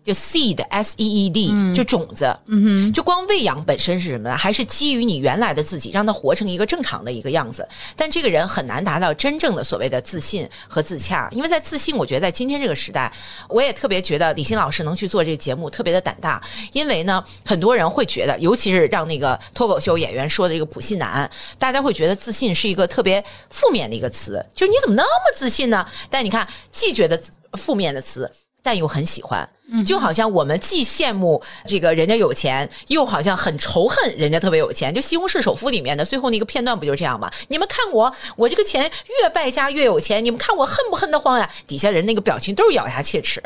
[0.08, 4.34] 就 seed s e e d 就种子，嗯哼，就光喂养本身是什么呢？
[4.34, 7.68] 还是基于你原来的自己，让他活成一个正常的一个样子。
[7.94, 13.12] 但这个人很难达到真正的所谓的自信和自洽，因为在自信，我觉得在今天这个时代，
[13.50, 16.42] 我也特别觉得李欣老师能去做这个节目特别的胆大，
[16.72, 25.86] 因为呢，很多人会觉得，尤其是让那个脱口秀演员说的这个普信男，大家会觉得自信是一个特别负面的一个词，就是你怎么那么自信呢？
[26.08, 27.20] 但你看，既觉得
[27.58, 28.30] 负面的词。
[28.68, 29.48] 但又很喜欢。
[29.86, 34.92] 就好像我们既羡慕这个人家有钱，又好像很仇恨人家特别有钱。
[34.92, 37.30] 就《西红柿首富》里面的最后那个片段不就这样吗？
[37.48, 41.48] 你们看我，我这个钱越败家越有钱，你们看我恨不恨得慌呀？
[41.66, 43.42] 底下人那个表情都是咬牙切齿，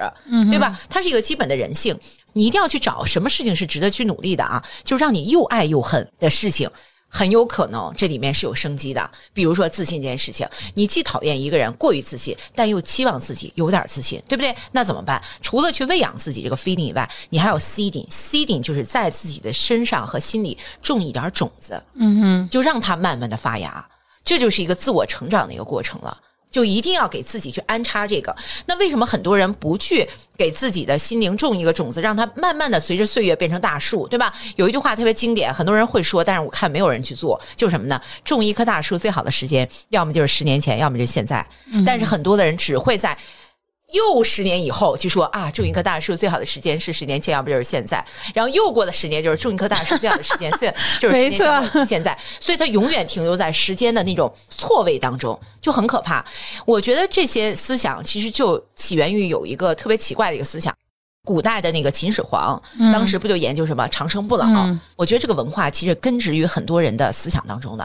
[0.51, 0.77] 对吧？
[0.89, 1.97] 它是一个基本的人性，
[2.33, 6.69] 你一定要去找什么事情是值得去努力的啊，就让你又爱又恨的事情。
[7.15, 14.57] 很有可能这里面是有生机的，比如说自信这件事情，你既讨厌一个人过于自信，但又期望自己有点自信，对不对？
[14.73, 15.23] 那怎么办？
[15.43, 23.87] 除了去喂养自己这个 feeding 以外，你还有 seeding，seeding 就是在自己的身上和心里种一点种子，嗯哼，就让它慢慢的发芽，
[24.25, 26.19] 这就是一个自我成长的一个过程了。
[26.53, 28.35] 就一定要给自己去安插这个。
[28.67, 34.33] 那为什么很多人不去给自己的心灵种一个种子，让它慢慢的随着岁月变成大树，对吧？
[34.55, 38.01] 有一句话特别经典，很多人会说，但是我看没有人去做，就是什么呢？
[38.25, 41.45] 种一棵大树最好的时间，要么就是十年前，要么就现在。
[41.85, 43.17] 但是很多的人只会在。
[43.93, 48.05] 又十年以后就说啊，种一棵大树最好的时间是十年前，要不就是现在。
[48.35, 51.47] 然后又过了十年，就是种一棵大树最好的时间，最就是 没错，
[51.87, 52.19] 现在。
[52.41, 56.25] 所以它永远停留在时间的那种错位当中，就很可怕。
[56.65, 60.75] 我觉得这些思想其实就起源于有一个特别奇怪的一个思想。
[61.25, 62.61] 古代的那个秦始皇，
[62.93, 64.45] 当时不就研究什么长生不老？
[64.97, 67.85] 我觉得这个文化其实根植于很多人的思想当中的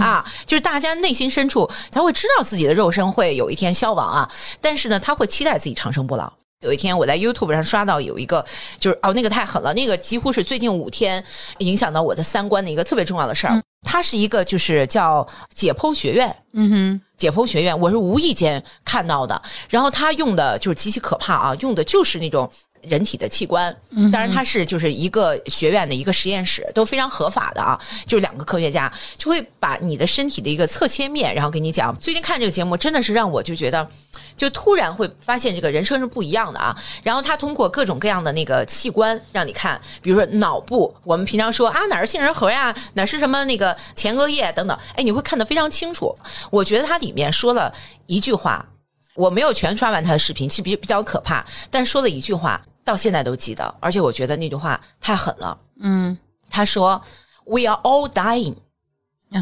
[0.00, 4.30] 啊，就是大家内心深处他会知道自己的肉身会有一天消亡啊，
[4.60, 6.32] 但是呢，他会期待自己长生不老。
[6.64, 8.44] 有一天我在 YouTube 上刷到有一个，
[8.78, 11.24] 就是哦，那个太狠了，那个几乎是最近五天
[11.58, 13.60] 影响到我的三观的一个特别重要的事儿。
[13.82, 19.40] 它是一个就是叫解剖学院，嗯哼，解剖学院，我是无意间看到的。
[19.68, 22.50] 然后他用的就是极其可怕啊，用的就是那种
[22.82, 23.74] 人体的器官。
[24.12, 27.78] 当然，它是就是一个学院的一个实验室，都非常合法的啊。
[28.06, 31.94] 就是两个科学家就会把你的身体的一个侧切面，然后给你讲。
[31.98, 33.88] 最近看这个节目，真的是让我就觉得。
[34.40, 36.74] 就突然会发现这个人生是不一样的啊！
[37.02, 46.16] 然后他通过各种各样的那个器官让你看，比如说脑部，我们平常说啊哪是杏仁核呀，哪是什么那个前额叶等等，哎，你会看得非常清楚。
[46.50, 47.70] 我觉得它里面说了
[48.06, 48.66] 一句话，
[49.14, 55.58] 我没有全刷完他的视频，其实比比较可怕，但说了一句话，到现在都记得，而且我觉得那句话太狠了。
[55.82, 56.16] 嗯，
[56.48, 56.98] 他说
[57.44, 58.54] ：“We are all dying。”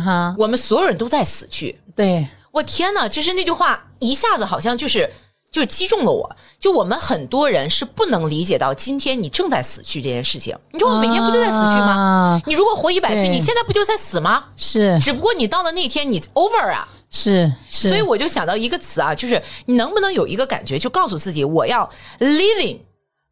[0.04, 1.78] 哈，我们所有人都在死去。
[1.94, 2.26] 对。
[2.52, 5.10] 我天呐，就是那句话一下子好像就是
[5.50, 6.36] 就击中了我。
[6.58, 10.56] 就我们很多人是不能理解到今天你正在死去这件事情。
[10.72, 12.40] 你说我每天不就在死去吗？
[12.46, 14.46] 你如果活一百岁，你现在不就在死吗？
[14.56, 16.88] 是，只不过你到了那天你 over 啊。
[17.10, 17.88] 是是。
[17.88, 22.78] 所以我就想到一个词啊，就是你能不能有一个感觉，就告诉自己我要 living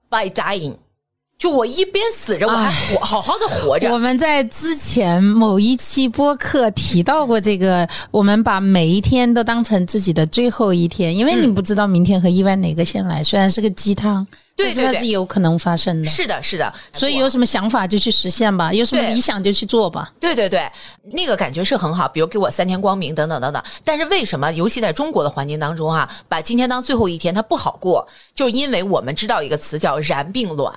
[0.09, 0.77] by dying。
[1.39, 3.93] 就我一边死着，我还活好好的活着。
[3.93, 13.23] 我们在之前某一期播客提到过这个，我们把每一天都当成自己的最后一天，因为你不知道明天和意外哪个先来。
[13.23, 14.27] 虽然是个鸡汤。
[14.57, 16.09] 对对对，是有可能发生的。
[16.09, 16.73] 是的，是的。
[16.95, 20.11] 所以有什么想法就去实现吧，有什么理想就去做吧。
[20.19, 20.67] 对对对，
[21.13, 22.09] 那个感觉是很好。
[22.09, 23.63] 比如给我三天光明，等等等等。
[23.85, 28.07] 但是为什么，尤其在中国的环境当中啊，把今天当最后一天，它不好过？
[28.35, 30.75] 就是因为我们知道一个词叫燃并卵。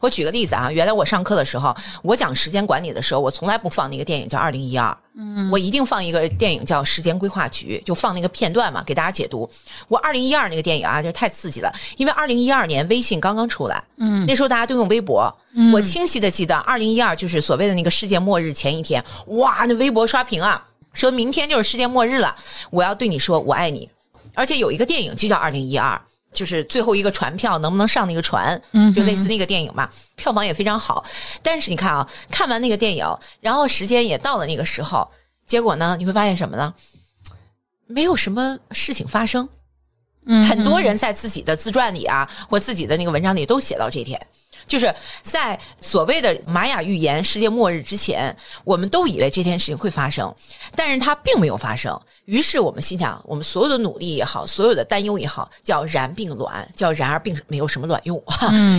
[0.00, 4.90] 我举个例子啊，原来我上课的时候，我讲时间管理的时候，我从来不放那个电影叫《二零一二》。
[5.14, 9.48] 嗯，我一定放一个电影叫《时间规划局》，就放那个片段嘛，给大家解读。
[9.88, 15.30] 我二零一二那个电影啊，就太刺激了，因为二零一二年微信刚刚出来，嗯，那时候大家都用微博，
[15.72, 22.34] 我清晰的记得二零一二就是所谓的那个世界末日前一天，哇，那微博刷屏啊，说明天就是世界末日了，
[22.70, 23.88] 我要对你说我爱你，
[24.34, 26.00] 而且有一个电影就叫二零一二。
[26.32, 28.60] 就是最后一个船票能不能上那个船？
[28.72, 31.04] 嗯，就类似那个电影嘛，票房也非常好。
[31.42, 33.06] 但是你看啊，看完那个电影，
[33.40, 35.08] 然后时间也到了那个时候，
[35.46, 36.74] 结果呢，你会发现什么呢？
[37.86, 39.48] 没有什么事情发生。
[40.24, 44.18] 嗯，很多人在自己的自传里啊，或自己的那个文章里都写到这一天。
[44.66, 50.34] 就是在所谓的玛雅预言世界末日之前，我们都以为这件事情会发生，
[50.74, 51.98] 但是它并没有发生。
[52.24, 58.22] 于是我们心想，我们所有的努力也好，所有的担忧也好，叫然并卵，叫然而并没有什么卵用，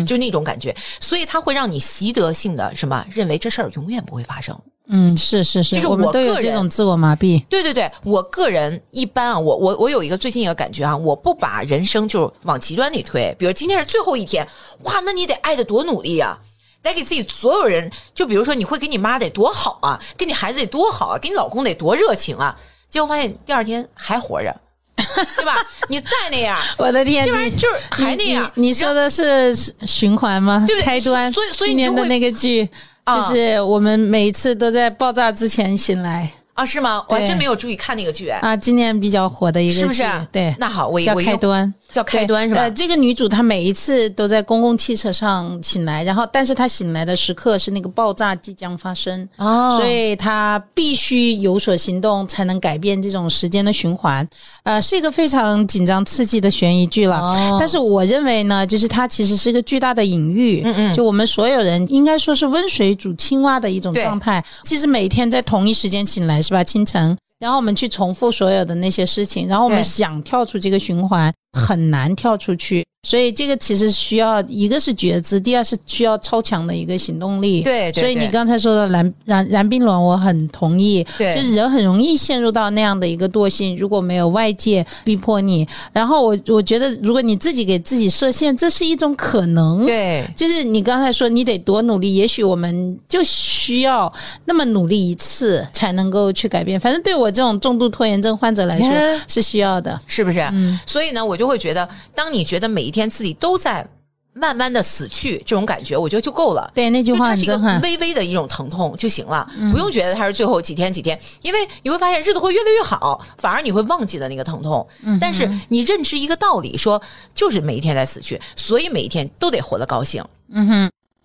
[0.06, 0.76] 就那种感觉。
[1.00, 4.60] 所以它会让你习得性的什么认为这事儿永远不会发生。
[4.90, 7.42] 嗯，是是是，就是我们都有这种自我麻痹。
[7.46, 13.34] 对对对，我个人一般啊，我我我有一个最近一个感觉啊，我不把人生就往极端里推。
[13.40, 14.46] 比如今天是最后一天，
[14.84, 16.38] 哇，那你得爱的多努力啊，
[16.82, 22.54] 得给自己所有人，就比如说你会给你妈得多好啊，给你孩子得多好啊，给你老公得多热情啊，
[22.90, 24.54] 结果发现第二天还活着，
[24.98, 25.66] 对吧？
[25.88, 28.52] 你再那样， 我的天，这玩意儿就是还那样。
[28.56, 29.56] 你说的是
[29.88, 30.66] 循环吗？
[30.68, 31.32] 对开端。
[31.32, 32.70] 所以所以今年的那个剧。
[33.06, 36.66] 就是我们每一次都在爆炸之前醒来啊？
[36.66, 37.04] 是吗？
[37.10, 38.56] 我还真没有注意看那个剧啊。
[38.56, 40.04] 今年比较火的一个，是不是？
[40.32, 41.74] 对，那好，我叫开端。
[41.94, 42.62] 叫开端是吧？
[42.62, 54.28] 呃，这个女主她每一次都在公共汽车上醒来，然后但是她醒来的时刻是那个爆炸即将发生，哦所以她必须有所行动才能改变这种时间的循环。
[54.64, 57.20] 呃，是一个非常紧张刺激的悬疑剧了。
[57.20, 64.44] 哦但是我认为呢，就是它其实是一个巨大的隐喻，嗯嗯就我们所有人应该说是温水煮青蛙的一种状态。
[64.64, 66.64] 其实每天在同一时间醒来是吧？
[66.64, 67.16] 清晨。
[67.40, 72.84] 然后我们去重复所有的那些事情，然后我们想跳出这个循环，很难跳出去。
[73.06, 77.62] 所以这个其实需要一个是觉知，第二是需要超强的一个行动力。
[77.62, 81.06] 对所以你刚才说的燃燃燃冰轮，我很同意。
[81.18, 85.68] 对就是人很容易陷入到那样的一个惰性，如果没有外界逼迫你。
[85.92, 89.86] 然后我我觉得，如果你自己给自己设限，这是一种可能。。
[89.86, 94.10] 对就是你刚才说你得多努力，也许我们就需要
[94.46, 96.80] 那么努力一次才能够去改变。
[96.80, 100.00] 反正对我这种重度拖延症患者来说嗯是需要的。
[100.08, 100.40] 是不是？
[100.54, 103.86] 嗯所以呢，我就会觉得，当你觉得每一天自己都在
[104.34, 106.72] 慢慢的死去，这种感觉，我觉得就够了。
[106.74, 107.80] 对，那句话是一个很。
[107.82, 114.88] 微微的一种疼痛就行了，不用觉得它是最后几天几天，因为你会发现日子会越来越好，反而你会忘记了那个疼痛。
[115.22, 117.00] 但是你认知一个道理，说
[117.36, 120.24] 就是每一天在死去，所以每一天都得活得高兴。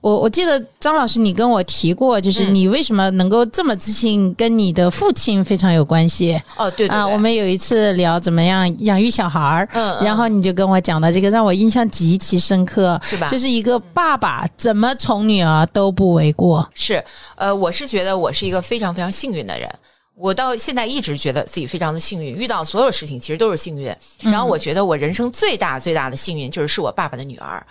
[0.01, 7.07] 我我记得张老师，你跟我提过，就是嗯你为什么能够这么自信，跟你的父亲非常有关系哦，对对对，啊。
[7.07, 16.68] 我们有一次聊怎么样养育小孩儿，嗯嗯然后你就跟我讲的这个，让我印象极其深刻，是吧就是一个爸爸怎么宠女儿都不为过。
[16.74, 17.03] 是，
[17.36, 19.68] 呃，我是觉得我是一个非常非常幸运的人。
[20.14, 23.92] 我到现在一直觉得自己非常的幸运，遇到所有事情其实都是幸运。
[24.20, 27.64] 然后我觉得我人生最大最大的幸运就是是我爸爸的女儿。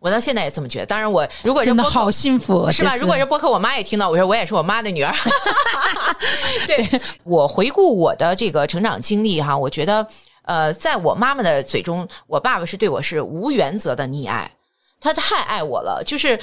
[0.00, 0.86] 我到现在也这么觉得。
[0.86, 2.92] 当然我，如果这的好幸福，是吧？
[2.92, 5.12] 这如果这播客我妈也听到，我说我也是我妈的女儿。
[6.66, 10.06] 对我回顾我的这个成长经历哈，我觉得
[10.42, 14.50] 呃，在我妈妈的嘴中，我爸爸是对我是无原则的溺爱，
[15.00, 16.38] 他太爱我了，就是。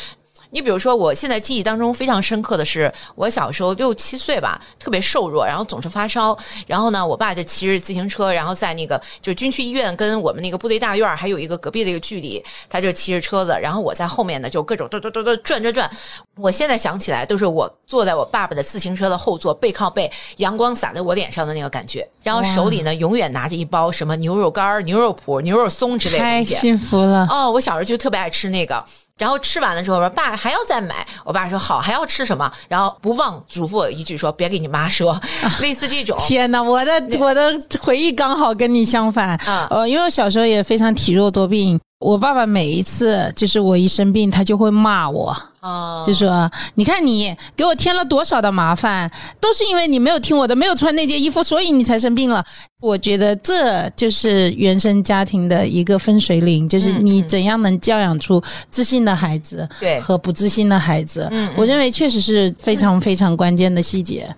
[0.55, 6.35] 你比如说，我现在记忆当中非常深刻的是，我小时候六七岁吧，特别瘦弱，然后总是发烧。
[6.65, 15.91] 然后呢，我爸就骑着自行车，然后在那个就是军区医院跟我们那个部队大院儿还有一个隔壁的一个距离，他就骑着车子，然后我在后面呢就各种嘟嘟嘟嘟转转转。
[16.37, 22.07] 我现在想起来，都是我坐在我爸爸的自行车的后座，背靠背，阳光洒在我脸上的那个感觉。
[22.23, 26.55] 然后手里呢，永远拿着一包什么牛肉干、牛肉脯、牛肉松之类的太东西。
[26.55, 27.27] 幸福了。
[27.29, 28.81] 哦，我小时候就特别爱吃那个。
[29.17, 31.05] 然后吃完的时候，我说爸还要再买。
[31.23, 32.51] 我爸说好，还要吃什么？
[32.67, 35.19] 然后不忘嘱咐我一句说别给你妈说，
[35.61, 36.17] 类似这种。
[36.19, 39.39] 天哪，我的我的回忆刚好跟你相反。
[39.47, 45.35] 嗯呃，因为我小时候也非常体弱多病，我爸爸每一次就是我一生病，他就会骂我。
[45.61, 49.09] 哦就说：“你看你给我添了多少的麻烦，
[49.41, 52.45] 都是因为你没有听我的，没有穿那件衣服，所以你才生病了。”
[52.79, 58.39] 我觉得这就是原生家庭的一个分水岭，就是你怎样能教养出
[58.69, 61.27] 自信的孩子，对和不自信的孩子。
[61.31, 64.29] 嗯嗯我认为确实是非常非常关键的细节。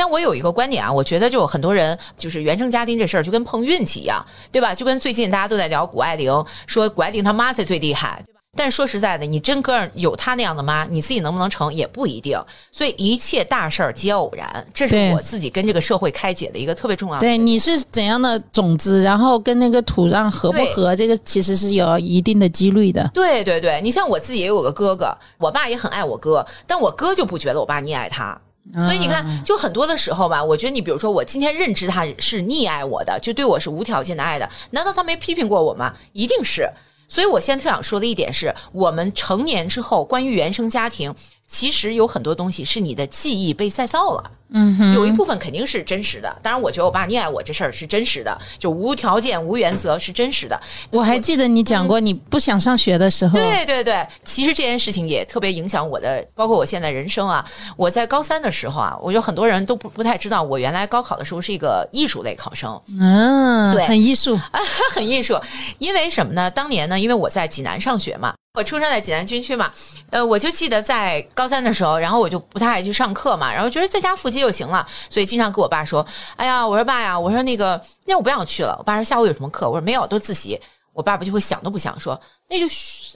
[0.00, 4.74] 但我有一个观点啊，我觉得就有很多人就是原生家庭这事儿就跟碰运气一样，对吧？
[4.74, 8.40] 就跟最近大家都在聊谷爱凌，说谷爱凌她妈才最厉害，对吧？
[8.56, 12.42] 但说实在的，你真个儿有她那样的妈，你自己能不能成也不一定。
[12.72, 17.20] 所以一切大事儿皆偶然，这是我自己跟这个社会开解的一个特别重要的。
[17.20, 23.06] 对，你是怎样的种子，然后跟那个土壤合不合，这个其实是有一定的几率的。
[23.12, 28.40] 对对对，你像我自己也有个哥哥，我爸也很爱我哥，但我哥就不觉得我爸溺爱他。
[28.74, 35.92] 所以你看，就很多的时候吧，我觉得你比如说，我今天认知他是溺爱我的，就对我是无条件的爱的，难道他没批评过我吗？
[36.12, 36.68] 一定是。
[37.08, 41.12] 所以我现在特想说的一点是，我们成年之后，关于原生家庭，
[41.50, 44.30] 其实有很多东西是你的记忆被再造了。
[44.52, 50.60] 嗯哼，有一部分肯定是真实的，当然，我觉得我爸溺爱我这事儿是真实的，就无条件、无原则是真实的。
[50.90, 57.44] 我还记得你讲过，你不想上学的时候，对对对，其实这件事情也特别影响我的，包括我现在人生啊。
[57.76, 64.36] 我在高三的时候啊，我觉得很多人都不不太知道，我原来高考的时候是一个艺术类考生，嗯，对很艺术。
[64.92, 65.38] 很艺术。
[65.78, 66.50] 因为什么呢？
[66.50, 69.72] 当年呢，因为我在济南上学嘛，我出生在济南军区嘛，
[70.10, 76.06] 呃，我就记得在高三的时候，然后我就不太爱去上课嘛，然后觉得在家复习就行了，所以经常跟我爸说
[76.36, 80.60] ：“哎呀，我说爸呀，我说那个，那我不想去了。”我爸说：“下午有什么课？”我说：“没有，都自习。”
[80.92, 82.66] 我爸爸就会想都不想说：“那就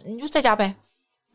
[0.07, 0.75] 你就在家呗。”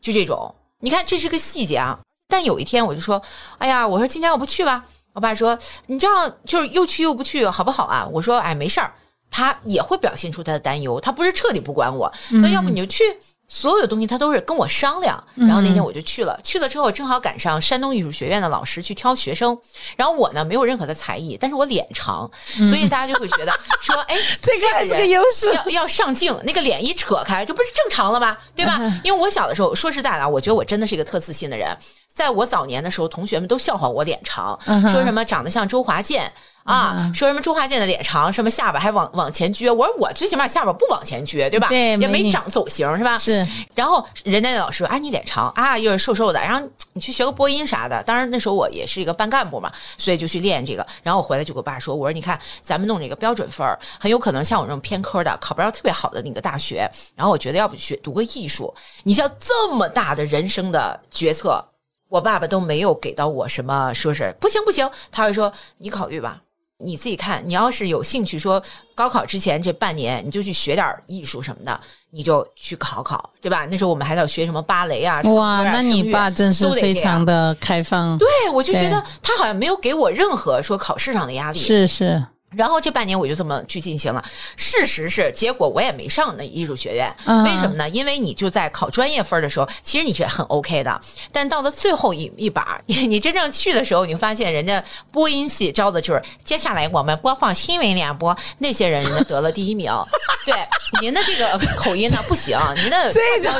[0.02, 1.96] 就这种，你看这是个细节啊。
[2.28, 3.22] 但有一天我就说
[3.58, 4.84] ：“哎呀，我说今天我不去吧。”
[5.14, 5.56] 我爸说
[5.86, 8.92] ：“你这样就是又去又不去，好不好啊？”我说：“哎，没事儿。”
[9.32, 13.04] 他也会表现出他的担忧，他不是彻底不管我，那要不你就去。
[13.52, 19.58] 所有的东西他都是跟我商量，然后那天我就去了，去了之后正好赶上山东艺术学院的老师去挑学生，
[19.96, 22.30] 然后我呢没有任何的才艺，但是我脸长，
[22.70, 25.52] 所以大家就会觉得 说，哎，这个还是个优势。
[25.52, 28.36] 要要上镜，那个脸一扯开，这不是正常了吗？
[28.54, 28.78] 对吧？
[29.02, 31.76] 因为我小的时候，说实在的，我觉得我真的是一个特自信的人。
[32.14, 34.56] 在我早年的时候，同学们都笑话我脸长，
[34.92, 36.30] 说什么长得像周华健
[36.70, 39.72] 啊，说什么周华健的脸长，什么下巴还往往前撅。
[39.72, 41.68] 我说我最起码下巴不往前撅，对吧？
[41.68, 43.18] 对，也没长走形，是吧？
[43.18, 43.46] 是。
[43.74, 50.86] 然后人家那老师说：“啊，你脸长啊，又是瘦瘦的，然后你去学个播音啥的。”当然那时候我也是一个班干部嘛，所以就去练这个。
[51.02, 53.66] 然后我回来就给我爸说：“我说你看，咱们弄这个标准分
[53.98, 56.88] 很有可能像我这种偏科的，考不着特别好的那个大学。
[57.14, 61.64] 然后我觉得要不去读个艺术，你像这么大的人生的决策。”
[62.10, 66.40] 我爸爸都没有给到我什么，说是不行不行，他会说你考虑吧，
[66.80, 68.62] 你自己看，你要是有兴趣，说
[68.94, 73.66] 高考之前这半年你就去学点艺术什么的，你就去考考，对吧？
[73.70, 78.16] 那时候我们还要学什么芭蕾啊，哇，那你爸真是非常的开放。
[78.18, 81.58] 对，我就觉得他好像没有给我任何说考试上的压力。
[81.58, 82.24] 是是。
[82.56, 84.24] 然后这半年我就这么去进行了。
[84.56, 87.14] 事实是，结果我也没上那艺术学院。
[87.44, 87.88] 为什么呢？
[87.88, 91.00] 因为你就在考专业分的时候，其实你是很 OK 的。
[91.32, 94.82] 但到了最后一一把， 你真正去的时候，你发现人家
[95.12, 99.92] 播音系招的就是接下来我们播放新闻联播那些人，人家得了第一名。
[100.44, 100.54] 对，
[101.00, 103.52] 您的这个口音呢不行，您的这种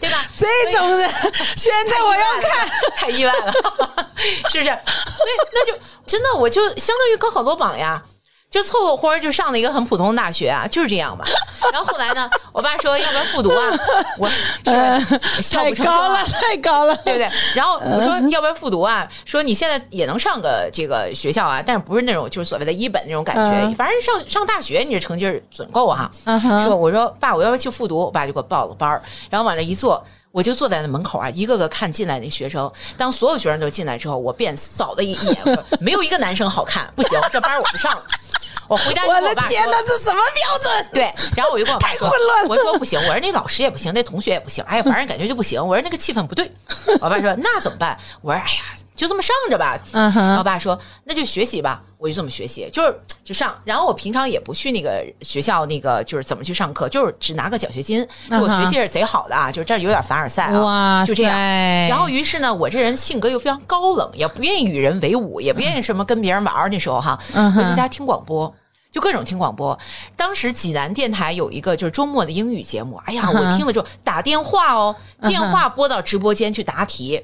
[0.00, 0.24] 对吧？
[0.36, 1.10] 这种人，
[1.56, 3.52] 现在我要看，太意外了，
[4.50, 4.70] 是不是？
[4.70, 8.02] 对，那就真的我就相当于高考落榜呀。
[8.52, 11.24] 就凑合活就上了一个很普通的大学啊，就是这样吧。
[11.72, 13.64] 然后后来呢，我爸说要不要复读啊？
[14.18, 14.28] 我
[14.70, 17.30] 是笑不成声，太高了，太高了，对不对？
[17.54, 19.08] 然后我说要不要复读啊？
[19.24, 26.10] 说你现在也能上个这个学校啊，但是不是那种就是所谓的一本那种感觉，反正上上大学你这成绩准够哈。
[26.62, 27.98] 说我说爸，我要不要去复读？
[28.00, 30.04] 我爸就给我报了班儿，然后往那一坐。
[30.30, 32.72] 我就坐在那门口啊，一个个看进来那学生。
[32.96, 35.36] 当所有学生都进来之后，我便扫了一眼，
[35.78, 38.02] 没有一个男生好看，不行，这班我不上了。
[38.72, 46.50] 我回家就跟我的：“天哪，这什么标准？”对，然后我就跟我爸说：“太混乱了。”我说：“不行，我说那老师也不行，那同学也不行，哎呀，反正感觉就不行。”我说：“那个气氛不对。
[47.00, 48.62] ”我爸说：“那怎么办？”我说：“哎呀。”
[48.94, 50.36] 就这么上着吧，嗯哼。
[50.36, 52.94] 我爸说：“那就学习吧。”我就这么学习，就是
[53.24, 53.56] 就上。
[53.64, 58.06] 然后我平常也不去那个学校，那个就是怎么去上课，就是只拿个奖学金。
[58.30, 61.32] 就我学习是贼好的啊，就这有点凡尔赛啊，就这样。
[61.88, 66.70] 然后于是呢，我这人性格又非常高冷，也不愿意与人为伍，也不愿意什么跟别人玩。
[66.70, 68.52] 那时候哈，我在家听广播，
[68.92, 69.76] 就各种听广播。
[70.14, 74.94] 当时济南电台有一个就是周末的英语节目，哎呀，我听了之后打电话哦，
[75.26, 77.20] 电话拨到直播间去答题。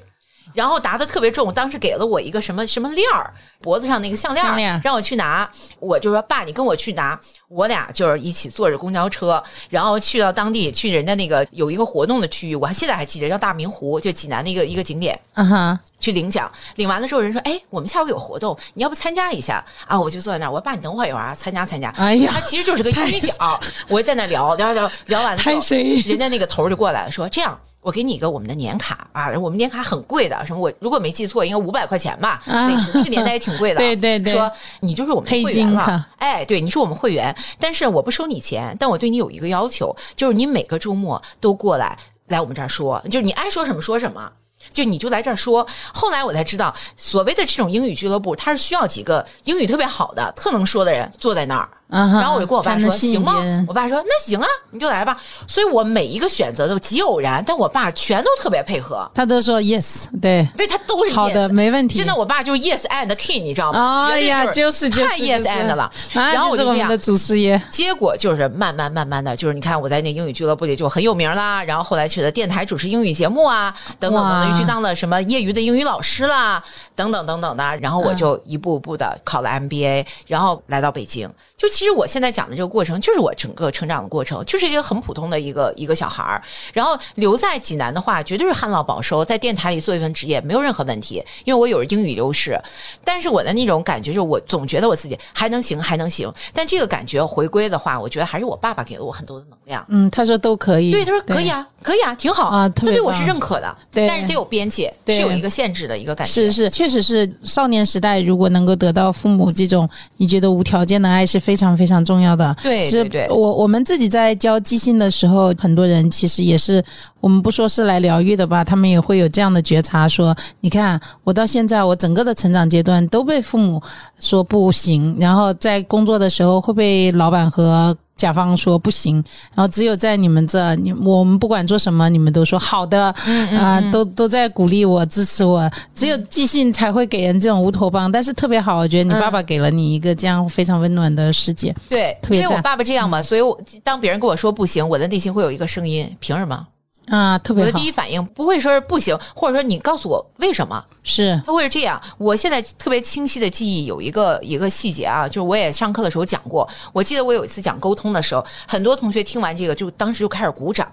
[0.51, 5.47] 然后答的特别重，当时给了我一个什么什么链儿，脖子上那个项链，让我去拿。
[5.79, 7.19] 我就说爸，你跟我去拿。
[7.49, 15.19] 我俩就是一起坐着公交车，然后去到当地，去人家那个有一个活动的区域，我还现在还记得叫大明湖，就济南的一个一个景点。
[15.33, 25.59] 嗯哼，去领奖，领完了之后人说：“哎，我们下午有活动，你要不参加一下啊？”我就坐在那儿，我说：“爸，你等会儿一会儿啊，参加参加。”哎呀，他其实就是个英语角，我就在那聊聊聊聊完了之后，
[26.05, 33.77] 人家那个头就过来了，说：“这样。”我给你一个我们的年卡啊，我们年卡很贵的，什么我如果没记错，应该五百块钱吧，类似那个年代也挺贵的。
[33.79, 44.31] 对对对，说你就是我们会员了，哎，对，你是我们会员，但是我不收你钱，但我对你有一个要求，就是你每个周末都过来来我们这儿说，就是你爱说什么说什么。
[44.71, 51.67] 就你就来这儿说，后来我才知道，所谓的这种英语俱乐部，它是需要几个英语特别好的、特能说的人坐在那儿。
[51.89, 59.09] 然后我就跟我爸说：“行吗？”我爸说：“那行啊，你就来吧。”所以，我每一个选择都极偶然，但我爸全都特别配合。
[59.15, 61.97] 他都说 yes，对，对他都是好的，没问题。
[61.97, 64.09] 真的，我爸就是 yes and king，你知道吗？
[64.11, 65.89] 哎呀，就是太 yes and 了。
[66.13, 67.59] 然后我就这样的祖师爷。
[67.71, 71.63] 结果就是慢慢慢慢的就是，你看我在那英语俱乐部里就很有名啦。
[71.63, 76.61] 然后后来去了电台主持英语节目啊，等等等等，又去当了什么业余的英语老师啦，
[76.95, 77.77] 等等等等的。
[77.77, 81.27] 然后我就一步步的考了 MBA，然后来到北京。
[81.57, 86.43] 就其实我现在讲的这个过程，就是我整个成长的过程，就是一个很普通的一个一个小孩儿。
[86.73, 92.59] 然后留在济南的话，绝对是旱涝保收，在电台里做一份职业没有任何问题，因为我有英语优势。
[93.01, 96.29] 但是我的那种感觉，就是我总觉得我自己还能行，还能行。
[96.53, 99.85] 但这个感觉回归的话，我觉得还是我爸爸给了我很多的能量。
[99.87, 100.91] 嗯，他说都可以。
[100.91, 102.67] 对，他说可以啊，可以啊，挺好啊。
[102.67, 106.33] 他对我是认可的，对，但是得有边界，是有一个限制的一个感觉。
[106.33, 112.35] 是是，确实是少年时代，如果能够得到父母这种你觉得无条件的爱，是非常非常重要。
[112.35, 116.83] 的对对对，我我们自己在教即兴的时候，很多人其实也是，
[117.19, 123.81] 我们不说是来疗愈的吧，他们也会有这样的觉察，说你看我到现在我整个的成长阶段都被父母
[124.19, 129.15] 说不行，然后在工作的时候会被老板和甲方说不行，
[129.55, 133.15] 然后只有在你们这，你我们不管做什么，你们都说好的，
[133.57, 135.71] 啊、都都在鼓励我、支持我。
[135.95, 141.73] 只有寄信才会给人这种乌托邦，但是特别好，我觉得你爸爸给了你一个这样非常温暖的世界。
[141.87, 146.67] 对，特别赞因为我爸爸这样嘛，所以我当别人跟我说不行，我的内心会有一个声音：凭什么？
[147.09, 151.99] 啊，特别好我的第，一反应不会说是不行，或者说你告诉我为什么，是他会是这样。
[152.17, 156.67] 我现在特别清晰的记忆有一个一个细节啊，就是我也上课的时候讲过。
[156.93, 160.87] 我记得我有一次讲沟通的时候，很多同学听完这个就当时就开始鼓掌，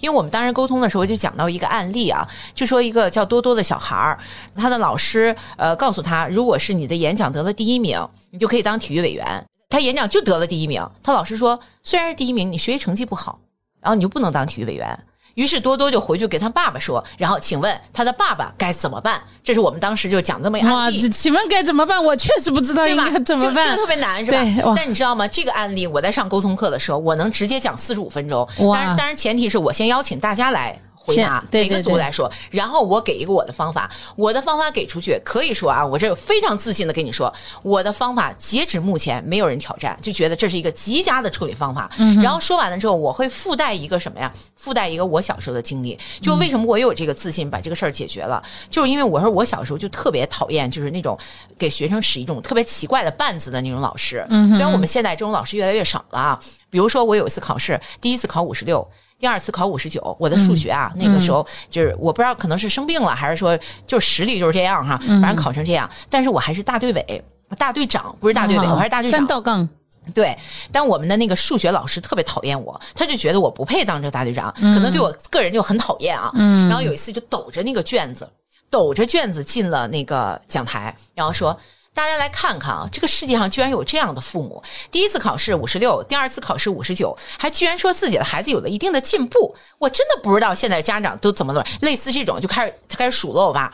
[0.00, 4.18] 因为我们当时沟通的时候就讲到一个案例啊，就说一个叫多多的小孩儿，
[4.56, 8.00] 他的老师呃告诉他，如果是你的演讲得了第一名，
[8.30, 9.44] 你就可以当体育委员。
[9.68, 13.38] 他演讲就得了第一名，他老师说，虽然是第一名，你学习成绩不好，
[13.80, 14.98] 然后你就不能当体育委员。
[15.40, 19.18] 于是多多就回去给他爸爸说，然后请问他的爸爸该怎么办？
[19.42, 21.08] 这是我们当时就讲这么一个，案例。
[21.08, 22.04] 请问该怎么办？
[22.04, 22.86] 我确实不知道？
[22.86, 23.76] 应该怎么办这这个。
[23.76, 24.74] 特别难，是吧？
[24.76, 25.26] 但你知道吗？
[25.26, 28.46] 这个案例我在上沟通课的时候，我能直接讲四十五分钟。
[28.58, 30.78] 哇当然，当然前提是我先邀请大家来。
[31.02, 37.32] 回答每个组来说，然后我给一个我的方法，我的方法给出去，可以说啊，我这非常自信的跟你说，
[37.62, 41.90] 我的方法截止目前没有人挑战，就觉得这是一个极佳的处理方法。
[41.98, 44.30] 嗯然后说完了之后，我会附带一个什么呀？
[44.54, 51.18] 附带一个我小时候的经历，就为什么我有这个自信把这个事儿解决了，就是因为我说我小时候就特别讨厌，就是那种
[51.58, 54.24] 给学生使一种特别奇怪的绊子的那种老师。
[54.28, 56.38] 虽然我们现在这种老师越来越少了啊，
[56.68, 58.86] 比如说我有一次考试，第一次考五十六。
[59.20, 63.56] 第二次考五十九，我的数学啊，那个时候就是我不知道可能是生病了，还是说
[63.86, 65.88] 就是实力就是这样哈，反正考成这样。
[66.08, 67.24] 但是我还是大队委、
[67.58, 69.26] 大队长，不是大队委，我还是大队长三。
[69.26, 69.68] 道杠，
[70.14, 70.34] 对，
[70.72, 76.30] 但我们的那个数学老师特别讨厌我，他就觉得我不配当这个大队长，可能对我个人就很讨厌啊。
[76.36, 78.26] 嗯，然后有一次就抖着那个卷子，
[78.70, 81.54] 抖着卷子进了那个讲台，然后说。
[81.92, 84.62] 大家来看看啊，这个世界上居然有这样的父母！
[84.90, 89.54] 第一次考试五十六，第二次考试五十九，还居然说自己的孩子有了一定的进步。
[89.78, 93.72] 我真的不知道现在家长都怎么怎么类似这种就开始他开始数落我爸。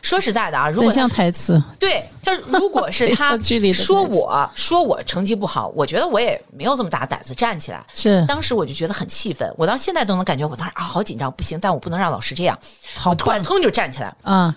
[0.00, 1.62] 说实在的啊，如果像台词。
[1.78, 3.36] 对，他如果是 他
[3.72, 7.84] 说我说我成绩不好，我觉得我也没有这么大胆子站起来。
[7.94, 12.58] 是当时我就觉得很气愤，我到现在都能感觉我当时啊好紧张，不行，但我不能让老师这样。
[12.94, 14.54] 好我突然棒腾就站起来，嗯！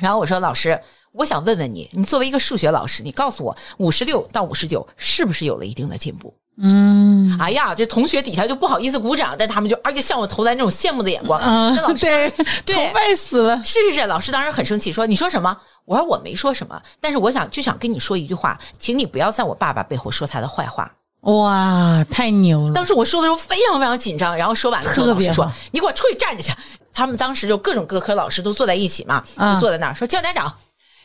[0.00, 0.78] 然后我说老师，
[1.12, 6.32] 我想问问你，你作为一个数学老师，你告诉我五十六到五十九是不是有了一定的进步？
[6.62, 11.40] 嗯哎呀，这同学底下就不好意思鼓掌，但他们就而且向我投来那种羡慕的眼光。
[11.40, 12.30] 嗯那老，师对，
[12.66, 13.62] 对崇拜死了。
[13.64, 15.56] 是是是，老师当时很生气，说你说什么？
[15.86, 20.90] 我说我没说什么，但是我想就想跟你说一句话，请你不要在我爸爸背后说他的坏话。
[21.22, 22.72] 哇，太牛了！
[22.74, 26.52] 当时我说的时候非常非常紧张，然后说完了之后，老师说：“你给我出去站着去。”
[26.92, 30.52] 他们当时就各种各科老师都坐在一起嘛，啊就坐在那儿说教家长。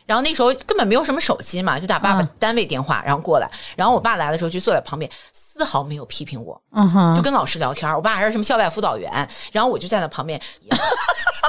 [0.06, 3.50] 然后那时候根本没有什么手机嘛，就打爸爸啊单位电话，然后过来。
[3.76, 7.92] 然后我爸来的时候就坐在旁边，丝毫没有批评我，嗯，就跟老师聊天。
[7.92, 10.40] 我爸还是什么校外辅导员，然后我就站在旁边，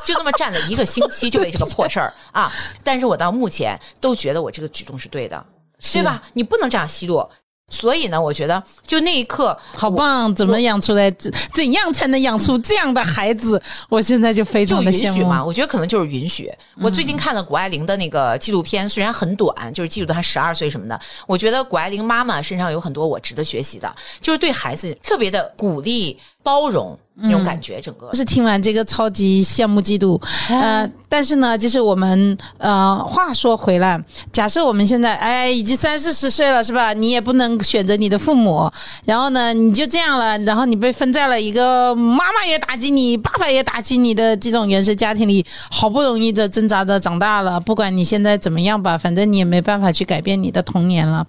[0.05, 2.51] 就这么站了一个星期，就为这个破事儿啊！
[2.83, 5.45] 但是我到目前都觉得我这个举动是对的，
[5.93, 6.23] 对吧？
[6.33, 7.29] 你不能这样奚落。
[7.69, 10.33] 所以呢，我觉得就那一刻，好棒！
[10.33, 11.11] 怎么养出来？
[11.11, 13.61] 怎怎样才能养出这样的孩子？
[13.89, 15.07] 我现在就非常的羡慕。
[15.07, 16.49] 允许嘛，我觉得可能就是允许。
[16.81, 20.97] 我最近看了谷爱凌的那个纪录片，虽然很短，就是记录她十二岁什么的。
[21.27, 27.81] 我觉得谷爱凌妈妈身上有很多我值得学习的，就是对孩子特别的鼓励、包容那种感觉。
[27.81, 34.01] 整个是听完这个超级羡慕嫉妒，呃，但是呢，就是我们呃，话说回来，
[34.31, 36.93] 假设我们现在哎已经三四十岁了，是吧？
[36.93, 38.69] 你也不能选择你的父母，
[39.05, 51.25] 然后呢，你就这样了，然后你被分在了一个妈妈也打击你，爸爸也打击你的这种原生家庭里，好不容易的挣扎着长大了，不管你现在怎么样吧，反正你也没办法去改变你的童年了。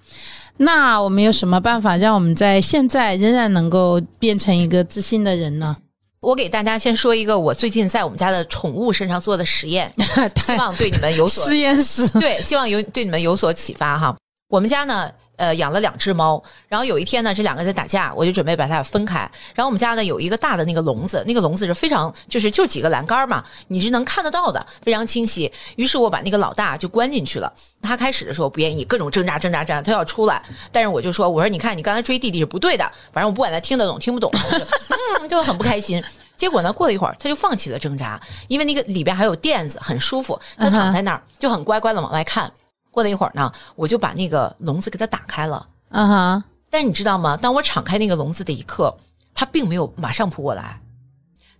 [0.61, 5.77] 那我们有什么办法让我们在现在仍然能够变成一个自信的人呢？
[6.19, 9.89] 我给大家先说一个我最近在我们家的宠物身上做的实验，
[10.45, 14.13] 希望对你们有所实验室对，希望有对你们有所启发哈。
[14.49, 15.09] 我们家呢，
[15.39, 19.19] 呃，养了两只猫，然后有一天呢，这两个在打架，我就准备把它俩分开。
[19.55, 25.49] 然后我们家呢有一个大的那个笼子，那个笼子是非常就是就几个栏杆嘛，你是能看得到的，非常清晰。
[25.77, 27.51] 于是我把那个老大就关进去了。
[27.81, 32.83] 他开始的时候不愿意，各种挣扎挣扎挣扎，他要出来，但是我就说，我说你看你刚才追弟弟是不对的，
[33.13, 34.57] 反正我不管他听得懂听不懂，就
[35.23, 36.03] 嗯就很不开心。
[36.35, 38.19] 结果呢，过了一会儿，他就放弃了挣扎，
[38.49, 40.37] 因为那个里边还有垫子，很舒服。
[40.57, 42.51] 他躺在那儿就很乖乖的往外看。
[42.91, 45.67] 过了一会儿呢，我就把那个笼子给它打开了。
[45.89, 47.37] 啊哈，但是你知道吗？
[47.37, 48.95] 当我敞开那个笼子的一刻，
[49.33, 50.81] 它并没有马上扑过来。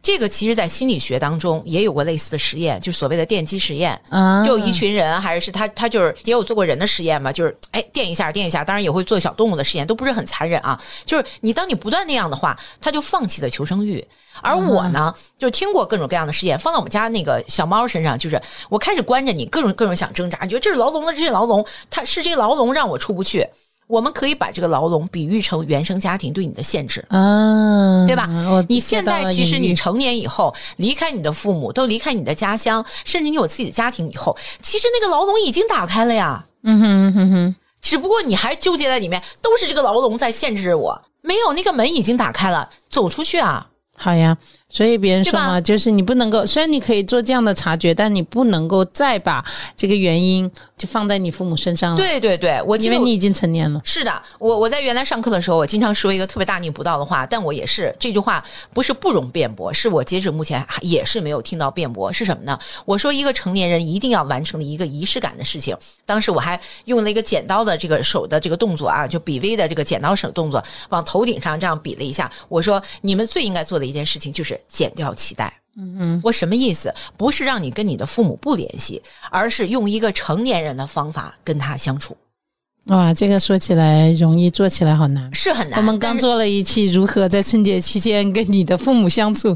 [0.02, 4.00] 这个其实，在心理学当中也有过类似的实验，就是所谓的电击实验。
[4.10, 10.82] 啊，就一群人，还是他他就是也有做过人的实验嘛，就是哎电一下电一下，当然也会做小动物的实验，都不是很残忍啊。
[11.06, 14.04] 就是你当你不断那样的话，他就放弃了求生欲。
[14.42, 23.46] 而我呢，就听过各种各样的实验，放到我们家那个小猫身上，就是我开始关着你，各种各种想挣扎，你觉得这是牢笼的，这是牢笼，它是这牢笼让我出不去。
[23.90, 27.04] 我们可以把这个牢笼比喻成原生家庭对你的限制。
[27.10, 28.30] 啊，对吧
[28.70, 36.46] 你现在其实你成年以后离开你的父母，都离开你的家乡，甚至你有自己的家庭以后，其实那个牢笼已经打开了呀。
[36.62, 41.02] 嗯哼哼哼，只不过你还纠结在里面，都是这个牢笼在限制着我。
[41.22, 43.68] 没有，那个门已经打开了，走出去啊！
[43.98, 44.38] 好呀。
[44.70, 49.44] 所以别人说嘛，就是你不能够，虽然你可以做这样的察觉，但你不能够再把
[49.76, 53.82] 这个原因就放在你父母身上了，，对对对，我因为你已经成年了。
[53.84, 62.14] 是的，我我在原来上课的时候，我经常说一个特别大逆不道的话，但我也是这句话不是不容辩驳，是我截止目前也是没有听到辩驳。
[62.14, 62.58] 是什么呢？
[62.86, 65.76] 我说一个成年人一定要完成的一个仪式感的事情。
[66.06, 72.32] 当时我还用了一个剪刀的这个手的这个动作啊，就比微的这个剪刀手动作，往头顶上这样比了一下。
[72.48, 75.54] 我说你们最应该做的一件事情就是剪掉脐带。
[75.78, 76.94] 嗯我什么意思？
[77.18, 79.02] 不是让你跟你的父母不联系，
[79.32, 82.18] 而是用一个成年人的方法跟他相处，
[82.90, 85.32] 哇，这个说起来容易，做起来好难。
[85.34, 85.78] 是很难。
[85.78, 89.56] 我们刚做了一期如何在春节期间跟你的父母相处，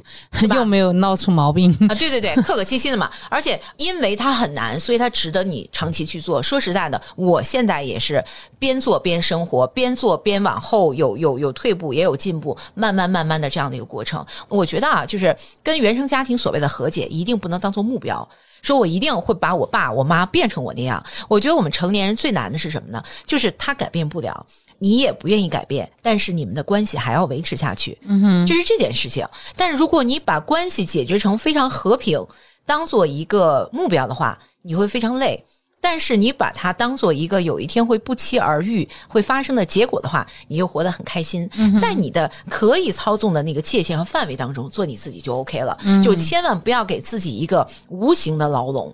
[0.55, 1.71] 又没有闹出毛病。
[1.89, 3.09] 啊，对对对， 客客气气的嘛。
[3.29, 6.43] 而且因为它很难，所以它值得你长期去做。
[6.43, 8.23] 说实在的，我现在也是
[8.59, 14.23] 边做边生活，边做边往后有有有退步，也有进步，慢慢慢慢的这样的一个过程。
[14.47, 18.29] 我觉得啊，就是跟原生家庭所谓的和解，一定不能当做目标。
[18.63, 21.05] 说我一定会把我爸我妈变成我那样。
[21.27, 23.03] 我觉得我们成年人最难的是什么呢？
[23.27, 24.43] 就是他改变不了，
[24.79, 27.95] 你也不愿意改变，但是你们的关系还要维持下去。
[28.01, 29.27] 嗯哼，这是这件事情。
[29.55, 32.25] 但是如果你把关系解决成非常和平，
[32.65, 35.43] 当做一个目标的话，你会非常累。
[35.83, 41.47] 但是你把它当做一个有一天会不期而遇会发生的结果的话，你就活得很开心。
[41.81, 45.77] 在你的可以操纵的那个界限和范围当中，做你自己就 OK 了。
[46.01, 48.91] 就千万不要给自己一个无形的牢笼。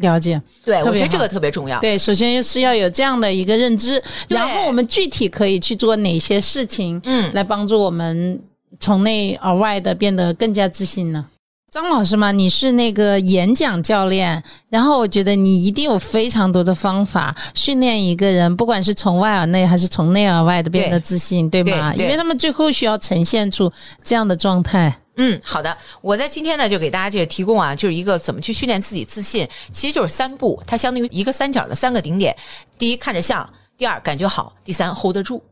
[0.00, 1.80] 了解，对，我觉得这个特别重要。
[1.80, 8.38] 对，首先是要有这样的一个认知，然后我们具体可以去做哪些事情，嗯来帮助我们
[8.78, 11.26] 从内而外的变得更加自信呢？
[11.70, 21.92] 张老师嘛，你是那个演讲教练，然后我觉得你一定有非常多的方法训练一个人，不管是从外而内还是从内而外的变得自信，对吗？
[21.92, 23.70] 对对因为他们最后需要呈现出
[24.02, 24.98] 这样的状态。
[25.16, 32.34] 嗯，好的，我在今天呢就给大家这个提供啊，就是一个怎么去训练自己自信，其实就是三步，它相当于一个三角的三个顶点。
[32.78, 33.46] 第一，看着像；
[33.76, 35.42] 第二，感觉好；第三，hold 得住。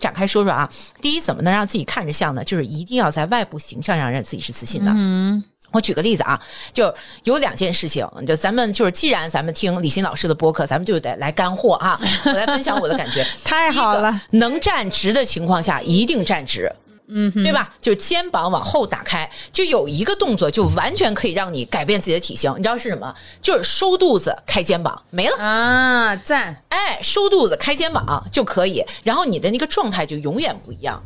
[0.00, 0.70] 展开说说啊，
[1.02, 2.42] 第一，怎么能让自己看着像呢？
[2.44, 4.92] 就是一定要在外部形象上让自己是自信的。
[4.94, 6.40] 嗯，我举个例子啊，
[6.72, 6.92] 就
[7.24, 12.00] 有两件事情，就咱们就是，既然咱们听李欣老师的播客，咱们就得来干货啊！
[12.24, 13.26] 我来分享我的感觉。
[13.44, 16.72] 太好了，能站直的情况下，一定站直。
[17.10, 17.74] 嗯，对吧？
[17.80, 22.52] 就肩膀往后打开，就有一个动作，就完全可以让你改变自己的体型。
[22.58, 23.14] 你知道是什么？
[23.40, 25.36] 就是收肚子、开肩膀，没了。
[25.38, 31.02] 啊，赞，哎，收肚子、开肩膀就可以，然后你的那个状态就永远不一样。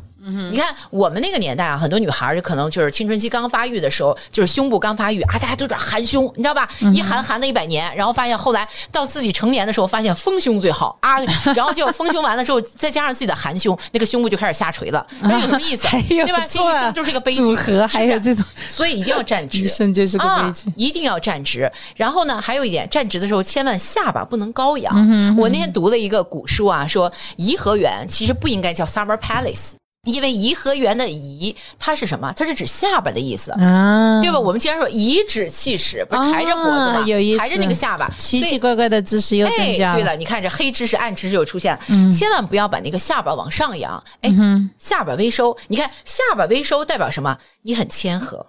[0.51, 6.67] 你看我们那个年代啊，很多女孩儿可能就是青春期刚发育的时候，就是胸部刚发育啊，大家都有点含胸，你知道吧？
[6.93, 11.19] 一含含了一百年，然后发现后来到自己成年的时候，发现丰胸最好啊，
[11.55, 15.87] 然后就丰胸完了之后，再加上自己的含胸，那个胸部就开始下垂了，那有什么意思？
[16.07, 16.45] 对吧？
[16.45, 19.67] 一生就是个悲剧组合，还有这种所以一定要站直一。
[19.67, 21.69] 生就是个悲啊剧。，一定要站直。
[21.95, 24.93] 然后呢，还有一点，站直的时候千万下巴不能高扬。
[24.95, 29.71] 嗯我那天读了一个古书啊，说颐和园其实不应该叫 Summer Palace，
[30.05, 32.33] 因为颐和园的颐它是什么？
[32.35, 33.51] 它是指下巴的意思。
[33.51, 34.37] 啊，对吧？
[34.37, 36.99] 我们经常说颐指气使，不是抬着脖子吗？
[36.99, 39.95] 啊有意思抬着那个下巴，奇奇怪怪的姿势又增加哎。
[39.95, 44.29] 对了，你看这黑知识、暗知识又出现了，嗯千万不要把那个下巴往上扬，哎，
[44.77, 45.55] 下巴微收。
[45.69, 47.37] 你看下巴微收代表什么？
[47.61, 48.45] 你很谦和，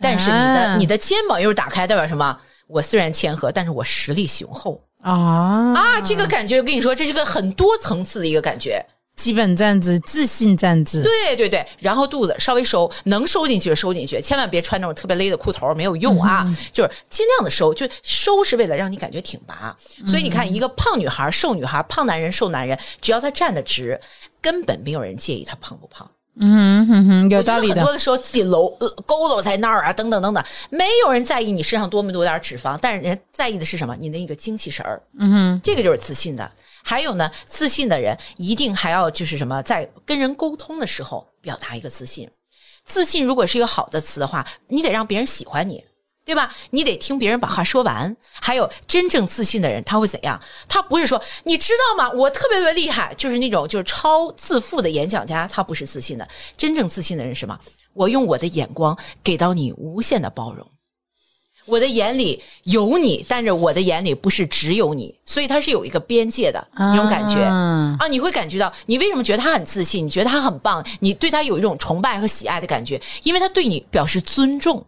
[0.00, 2.38] 但是你的、啊你的肩膀又是打开，代表什么？
[2.66, 6.00] 我虽然谦和，但是我实力雄厚啊啊！
[6.00, 8.82] 这个感觉，我跟你说，这是个很多层次的一个感觉。
[9.16, 11.02] 基本站姿，自信站姿。
[11.02, 16.46] 对对对，然后肚子稍微收，能收进去就收进去，千万别穿那种特别勒的裤头，没有用啊。
[16.72, 19.76] 就是尽量的收，就收是为了让你感觉挺拔。
[20.04, 24.00] 所以你看，一个胖女孩、瘦女孩、胖男人、瘦男人，只要他站得直，
[24.40, 26.10] 根本没有人介意他胖不胖。
[26.36, 27.76] 嗯哼哼，有道理的。
[27.76, 33.96] 得很多的时候自己搂呃佝偻在那儿啊，等等等等，没有人在意你身上多没多点脂肪，但是人在意的是什么？
[33.96, 35.00] 你的那个精气神儿。
[35.18, 36.50] 嗯哼，这个就是自信的。
[36.82, 42.28] 还有呢，自信的人一定还要就是什么，在跟人沟通的时候表达一个自信。
[42.84, 45.82] 自信如果是一个好的词的话，你得让别人喜欢你。
[46.24, 46.50] 对吧？
[46.70, 48.16] 你得听别人把话说完。
[48.40, 50.40] 还有真正自信的人，他会怎样？
[50.68, 52.10] 他不是说你知道吗？
[52.12, 56.26] 我特别特别厉害，就是那种就是超自负的演讲家，他不是自信的。
[56.56, 57.58] 真正自信的人是什么？
[57.92, 60.66] 我用我的眼光给到你无限的包容，
[61.66, 68.08] 我的眼里有你，但是我的眼里不是只有你，所以他是有一个边界的那种感觉啊啊。
[68.08, 70.04] 你会感觉到，你为什么觉得他很自信？
[70.06, 70.84] 你觉得他很棒？
[71.00, 74.84] 你对他有一种崇拜和喜爱的感觉，因为他对你表示尊重。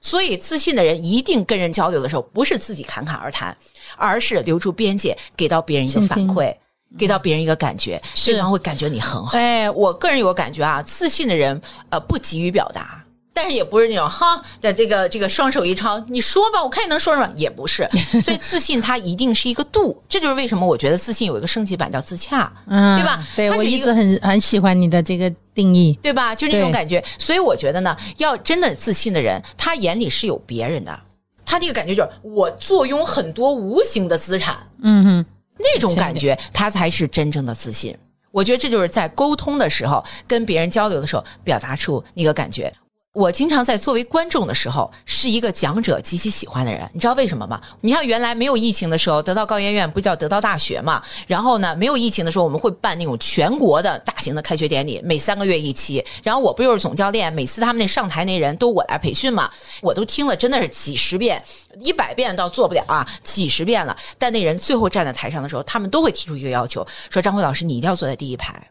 [0.00, 3.56] 所以，自信的人一定跟人交流的时候，不是自己侃侃而谈，
[3.96, 6.54] 而是留出边界，给到别人一个反馈，
[6.98, 9.36] 给到别人一个感觉，是对方会感觉你很好。
[9.36, 13.04] 哎，我个人有个感觉啊，自信的人呃不急于表达，
[13.40, 17.88] 但是也不是那种哈的这个这个双手一抄，你说吧，我看你能说什么，也不是。
[18.20, 25.96] 所以自信它一定是一个度，这就是为什么我觉得自信有一个升级版叫自洽，嗯，对吧对我一直很很喜欢你的这个定义。
[26.02, 26.34] 对吧？
[26.34, 27.00] 就那种感觉。
[27.16, 31.00] 所以我觉得呢，要真的自信的人，他眼里是有别人的，
[31.46, 35.26] 他这个感觉就是我坐拥很多无形的资产，嗯哼，
[35.58, 37.96] 那种感觉，他才是真正的自信。
[38.32, 42.72] 我觉得这就是在沟通的时候，跟别人交流的时候，表达出那个感觉。
[43.18, 47.60] 我经常在作为观众的时候，是一个讲者极其喜欢的人，你知道为什么吗？
[47.80, 51.02] 你看，原来没有疫情的时候，得到高圆圆不叫得到大学嘛？
[51.26, 56.04] 然后呢，没有疫情的时候，我们会办那种全国的大型的开学典礼，每三个月一期。
[56.22, 59.50] 然后我不就是总教练，每次他们那上台那人都我来培训嘛，
[59.82, 61.42] 我都听了真的是几十遍，
[61.80, 63.96] 一百遍倒做不了啊，几十遍了。
[64.16, 68.70] 但那人最后站在台上的时候，他们都会提出一个要求，说张辉老师，你一定要坐在第一排。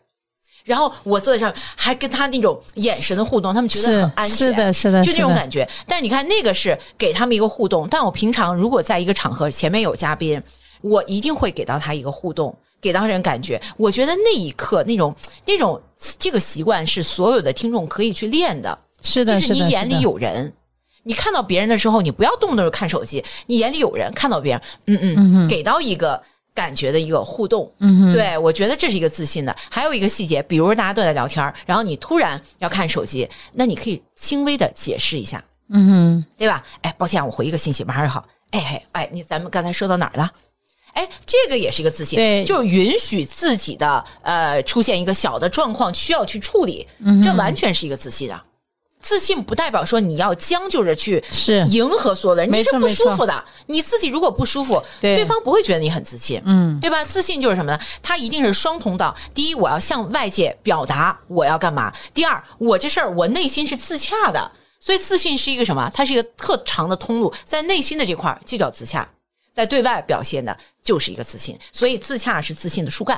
[0.67, 5.67] 然后我坐在上面，还跟他那种眼神的互动，他们觉得很安全，是的是的就那种感觉。
[5.87, 7.87] 但是你看，那个是给他们一个互动。
[7.89, 10.39] 但我平常如果在一个场合前面有嘉宾，
[10.81, 13.59] 我一定会给到他一个互动，给到人感觉。
[13.77, 15.15] 我觉得那一刻那种
[15.45, 15.81] 那种
[16.19, 20.53] 这个习惯是所有的听众可以去练的，是的，就是，你眼里有人。
[21.03, 26.21] 你看到别人的时候，你不要动不动就看手机，你眼里有人，看到别人，嗯嗯嗯，给到一个
[26.57, 29.55] 感觉的一个互动，嗯哼，对，我觉得这是一个自信的。
[29.69, 36.63] 还有一个细节，比如大家都在聊天，然后你突然要看手机，那你可以轻微的解释一下，嗯哼，对吧？
[36.81, 38.25] 哎，抱歉，我回一个信息，马上就好。
[38.49, 40.31] 哎哎哎，你咱们刚才说到哪儿了？
[40.93, 48.43] 哎，这个也是一个自信，对就是允许自己的呃出现一个小的状况需要去处理，嗯这完全是一个自信啊。
[49.07, 53.41] 自信不代表说你要将就着去是迎合所有人，你是不舒服的。
[53.67, 56.41] 你自己如果不舒服，对方不会觉得你很自信。
[56.43, 57.05] 嗯，对吧？
[57.05, 57.79] 自信就是什么呢？
[58.03, 59.15] 它一定是双通道。
[59.33, 64.51] 第一，我要向外界表达我要干嘛；第二，我这事儿我内心是自洽的。
[64.77, 65.89] 所以，自信是一个什么？
[65.93, 69.07] 它是一个特长的通路，在内心的这块儿就叫自洽，
[69.55, 71.57] 在对外表现的就是一个自信。
[71.71, 73.17] 所以，自洽是自信的树干。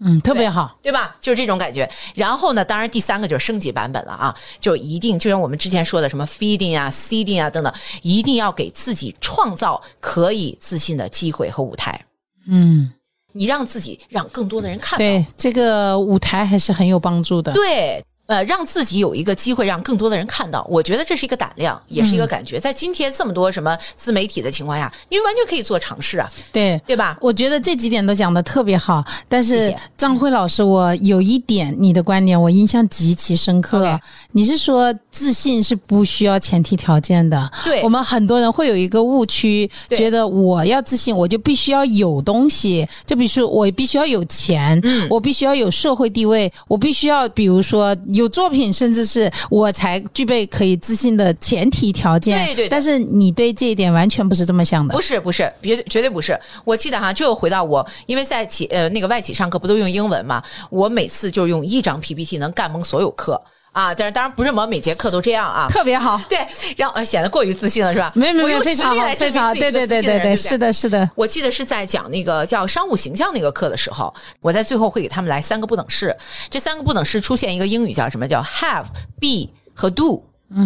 [0.00, 0.78] 嗯，特别好。
[0.82, 1.16] 对吧？
[1.20, 1.88] 就是这种感觉。
[2.14, 7.72] 然后呢，当然第三个就是升级版本了啊，就一定就像我们之前说的什么 feeding 啊、seeding 啊等等，
[8.02, 12.04] 一定要给自己创造可以自信的机会和舞台。
[12.46, 12.92] 嗯，
[13.32, 17.52] 你让自己让更多的人看到，对，这个舞台还是很有帮助的。
[17.52, 18.04] 对。
[18.26, 22.58] 呃，让自己有一个机会，让更多的人看到，我觉得这是一个胆量，也是一个感觉。
[22.58, 27.18] 在今天这么多什么自媒体的情况下，你完全可以做尝试啊，对对吧？
[27.20, 34.00] 我觉得这几点都讲的特别好，但是张辉老师，我有一点你的观点我印象极其深刻。
[34.32, 37.50] 你是说自信是不需要前提条件的？
[37.64, 37.82] 对。
[37.82, 45.06] 我们很多人会有一个误区，觉得我要自信，我就必须要有东西，就比如说我必须要有钱，嗯。
[45.10, 52.38] 我必须要有社会地位，我必须要比如说有作品，甚至是我才具备可以自信的前提条件。
[52.38, 55.00] 对对对但是你对这一点完全不是这么想的不。
[55.00, 56.38] 是不是，绝对绝对不是。
[56.64, 63.40] 我记得哈，这又回到我，因为在企呃那个外企上课不都用英文嘛，我每次就用一张 PPT 能干懵所有课
[63.74, 63.94] 啊。
[63.94, 65.68] 但是当然不是我每节课都这样啊。
[65.68, 66.38] 特别好，对，
[66.78, 68.10] 让呃显得过于自信了是吧？
[68.14, 76.16] 没有没有非常好非常好，对对对对对，是的是的，我记得是在讲那个叫商务形象那个课的时候，我在最后会给他们来三个不等式。
[76.48, 78.26] 这三个不等式出现一个英语叫什么？
[78.26, 78.86] 叫 have、
[79.20, 80.24] be 和 do。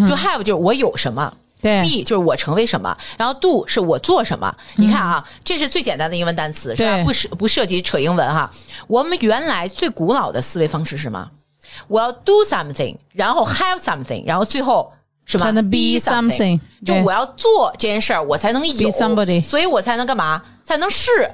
[0.09, 1.32] 就 have 就是我有什么。
[1.61, 4.54] 对 be 就是我成为什么，然后 do 是我做什么。
[4.76, 7.02] 你看啊，这是最简单的英文单词，是吧？
[7.02, 8.48] 不涉不涉及扯英文哈。
[8.86, 11.28] 我们原来最古老的思维方式是什么？
[11.87, 14.93] 我要 do something，然后 have something，然后最后
[15.25, 20.43] 什么才能 be something，就我要做这件事儿，我才能有 Be somebody 所以我才能干嘛？
[20.64, 21.31] 才能是。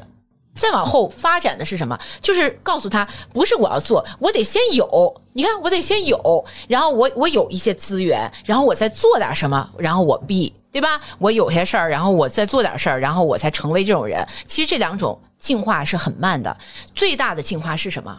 [0.57, 1.99] 再往后发展的是什么？
[2.23, 5.21] 就是告诉他，不是我要做，我得先有。
[5.33, 11.01] 你看，我得先有，然后我我有一些资源，然后我再做点什么，然后我 be，对吧？
[11.19, 14.25] 我有些事儿，然后我再做点事儿，然后我才成为这种人。
[14.47, 16.57] 其实这两种进化是很慢的，
[16.95, 18.17] 最大的进化是什么？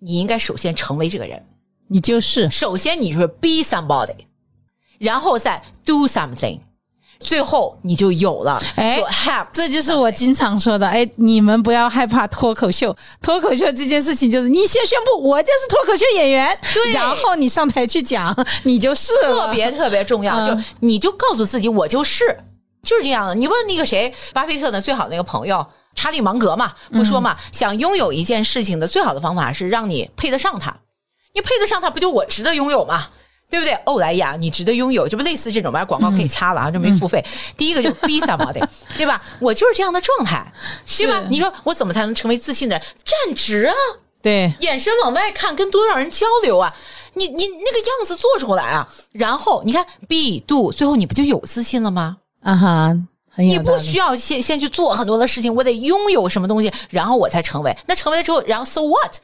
[0.00, 1.44] 你应该首先成为这个人。
[1.92, 4.14] 你就是首先你就是 be somebody，
[4.98, 6.60] 然后再 do something，
[7.18, 9.46] 最后你就有了，哎就 have。
[9.52, 12.96] 这就是我经常说的，哎，你们不要害怕脱口秀。
[13.20, 18.32] 脱口秀这件事情，就是你先宣布我就是脱口秀演员，对然后你上台去讲，
[18.62, 22.24] 你就是了特别特别重要，嗯就你就告诉自己，我就是
[22.84, 23.34] 就是这样的。
[23.34, 25.66] 你问那个谁，巴菲特的最好的那个朋友
[26.00, 30.74] 查理芒格嘛，不说嘛，想拥有一件事情的最好的方法是让你配得上它。
[31.34, 33.08] 你配得上它，不就我值得拥有吗？
[33.50, 33.74] 对不对？
[33.84, 35.84] 欧莱雅，你值得拥有，这不类似这种吧？
[35.84, 37.22] 广告可以掐了啊，这没付费。
[37.54, 39.20] 第一个就是 be somebody，对吧？
[39.40, 40.50] 我就是这样的状态，
[40.96, 41.22] 对吧？
[41.28, 42.84] 你说我怎么才能成为自信的人？
[43.04, 43.74] 站直啊！
[44.22, 46.74] 对，眼神往外看，跟多少人交流啊？
[47.14, 52.16] 你你那个样子做出来啊，然后你看 be do，最后你不就有自信了吗？
[52.42, 52.96] 啊哈，
[53.36, 57.76] 你不需要先先去做很多的事情，我得拥有什么东西，然后我才成为。
[57.86, 59.16] 那成为了之后，然后 so what？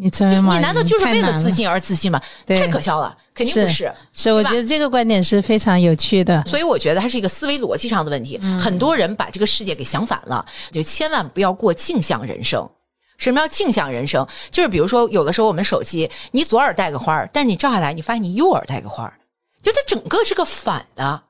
[0.00, 2.20] 你成为吗你难道就是为了自信而自信吗？
[2.46, 3.92] 对太可笑了，肯定不是。
[4.12, 6.40] 是，我觉得这个观点是非常有趣的。
[6.46, 8.38] 所以我觉得它是一个思维逻辑上的问题。
[8.60, 12.68] 很多人把这个世界给想反了，就千万不要过镜像人生。
[13.16, 14.24] 什么叫镜像人生？
[14.52, 19.14] 就是比如说，有的时候我们手机，你左耳戴个花儿，但是你照下来，你发现你右耳戴个花儿，
[19.60, 21.22] 就它整个是个反的，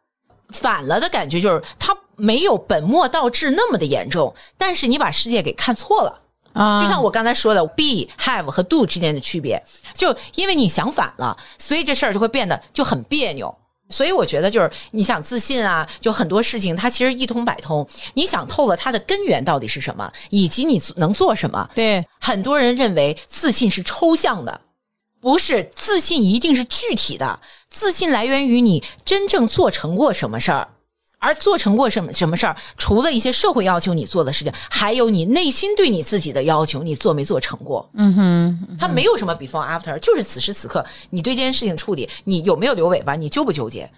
[0.49, 6.21] 反了的感觉就是它没有本末倒置那么的严重，但是你把世界给看错了。
[6.55, 9.63] 啊，就像我刚才说的，be、have 和 do 之间的区别，
[9.95, 13.55] 就因为你想反了，所以这事儿就会变得就很别扭。
[13.91, 17.87] 所以我觉得，就是你想自信啊，就很多事情它其实一通百通。
[18.15, 21.69] 你想透了它的根源到底是什么，以及你能做什么。
[21.75, 24.61] 对，很多人认为自信是抽象的，
[25.29, 30.69] 不是自信一定是具体的，自信来源于你真正做成过什么事儿。
[31.19, 37.87] 而做成过什么什么事儿，除了一些社会要求你做的事情，还有你内心对你自己的要求，你做没做成过？
[37.93, 43.91] 嗯哼，它没有什么 before after，就是此时此刻你对这件事情处理，你有没有留尾巴，你纠不纠结，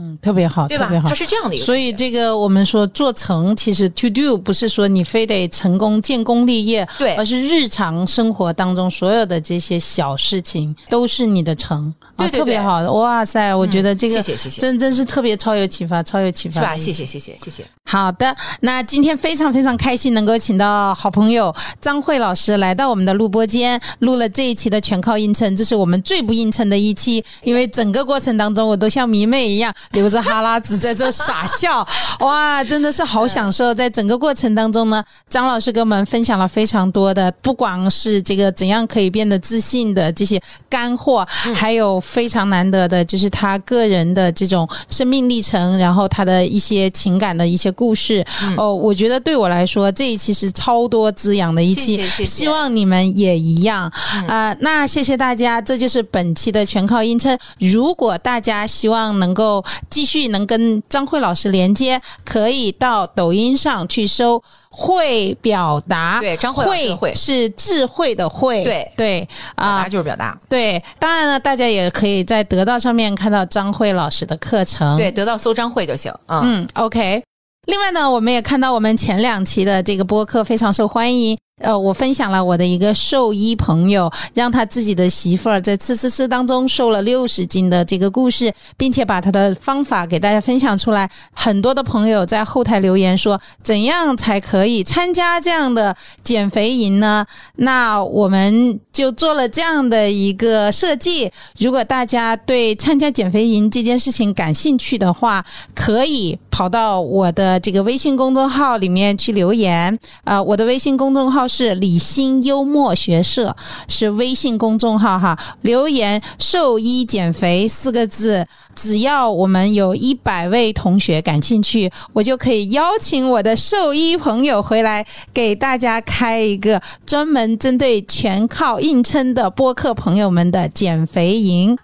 [0.00, 1.00] 嗯，特别好，对吧特别？
[1.00, 1.14] 好它。
[1.14, 13.52] 是这样的一个，所以这个我们说做成，其实 to do 不是说你非得成功建功立业，对而是日常生活当中所有的这些小事情都是你的成，啊、对特别好的，哇塞！
[13.54, 16.76] 我觉得这个、谢谢谢谢真真是特别超有启发，超有启发，是吧？
[16.76, 16.92] 谢。
[16.92, 17.64] 谢谢谢谢谢。
[17.84, 31.86] 好的，那今天非常非常开心能够请到好朋友张慧老师来到我们的录播间，录了这一期的全靠映衬，这是我们最不映衬的一期，因为整个过程当中我都像迷妹一样流着哈喇子在这傻笑，
[32.20, 33.74] 哇，真的是好享受。
[33.74, 48.24] 在整个过程当中呢，张老师跟我们分享了非常多的，不光是这个怎样可以变得自信的这些干货，还有非常难得的就是他个人的这种生命历程，然后他的一些情感的一些故事。
[48.56, 53.90] 哦，我觉得对我来说这一期是超多滋养的一期，希望你们也一样
[54.26, 57.38] 啊、那谢谢大家，这就是本期的全靠音称。
[57.58, 64.42] 如果大家希望能够继续能跟张慧老师连接，可以到抖音上去搜。
[64.70, 70.38] 会表达，对张慧老师的慧是智慧的慧，对对啊，啊，就是表达。
[70.48, 74.96] 对，当然了，大家也可以在得到上面看到张慧老师的课程。
[74.98, 76.12] 对，，得到搜张慧就行。
[76.26, 77.20] 嗯，嗯，OK。
[77.66, 81.36] 另外呢，我们也看到我们前两期的这个播客非常受欢迎。
[81.58, 91.10] 呃，我分享了我的一个兽医朋友，让他自己的媳妇儿在吃吃吃当中瘦了六十斤的这个故事，并且把他的方法给大家分享出来。
[91.32, 97.26] 很多的朋友在后台留言说，怎样才可以参加这样的减肥营呢？
[97.56, 101.30] 那我们就做了这样的一个设计。
[101.58, 105.44] 如果大家对参加减肥营这件事情感兴趣的话，
[105.74, 109.98] 可以跑到我的这个微信公众号里面去留言。
[110.24, 113.56] 呃，我的微信公众号是理心幽默学社，
[113.88, 115.36] 是微信公众号哈。
[115.62, 118.46] 留言“兽医减肥”四个字，
[118.76, 131.76] 只要我们有一百位同学感兴趣，我就可以邀请我的兽医朋友回来，给大家开一个专门针对全靠硬撑的播客朋友们的减肥营。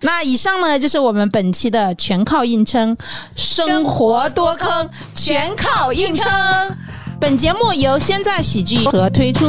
[0.00, 2.96] 那以上呢，就是我们本期的全靠硬撑，
[3.36, 6.26] 生活多坑，全靠硬撑。
[7.22, 9.44] 本节目由现在喜剧和推出。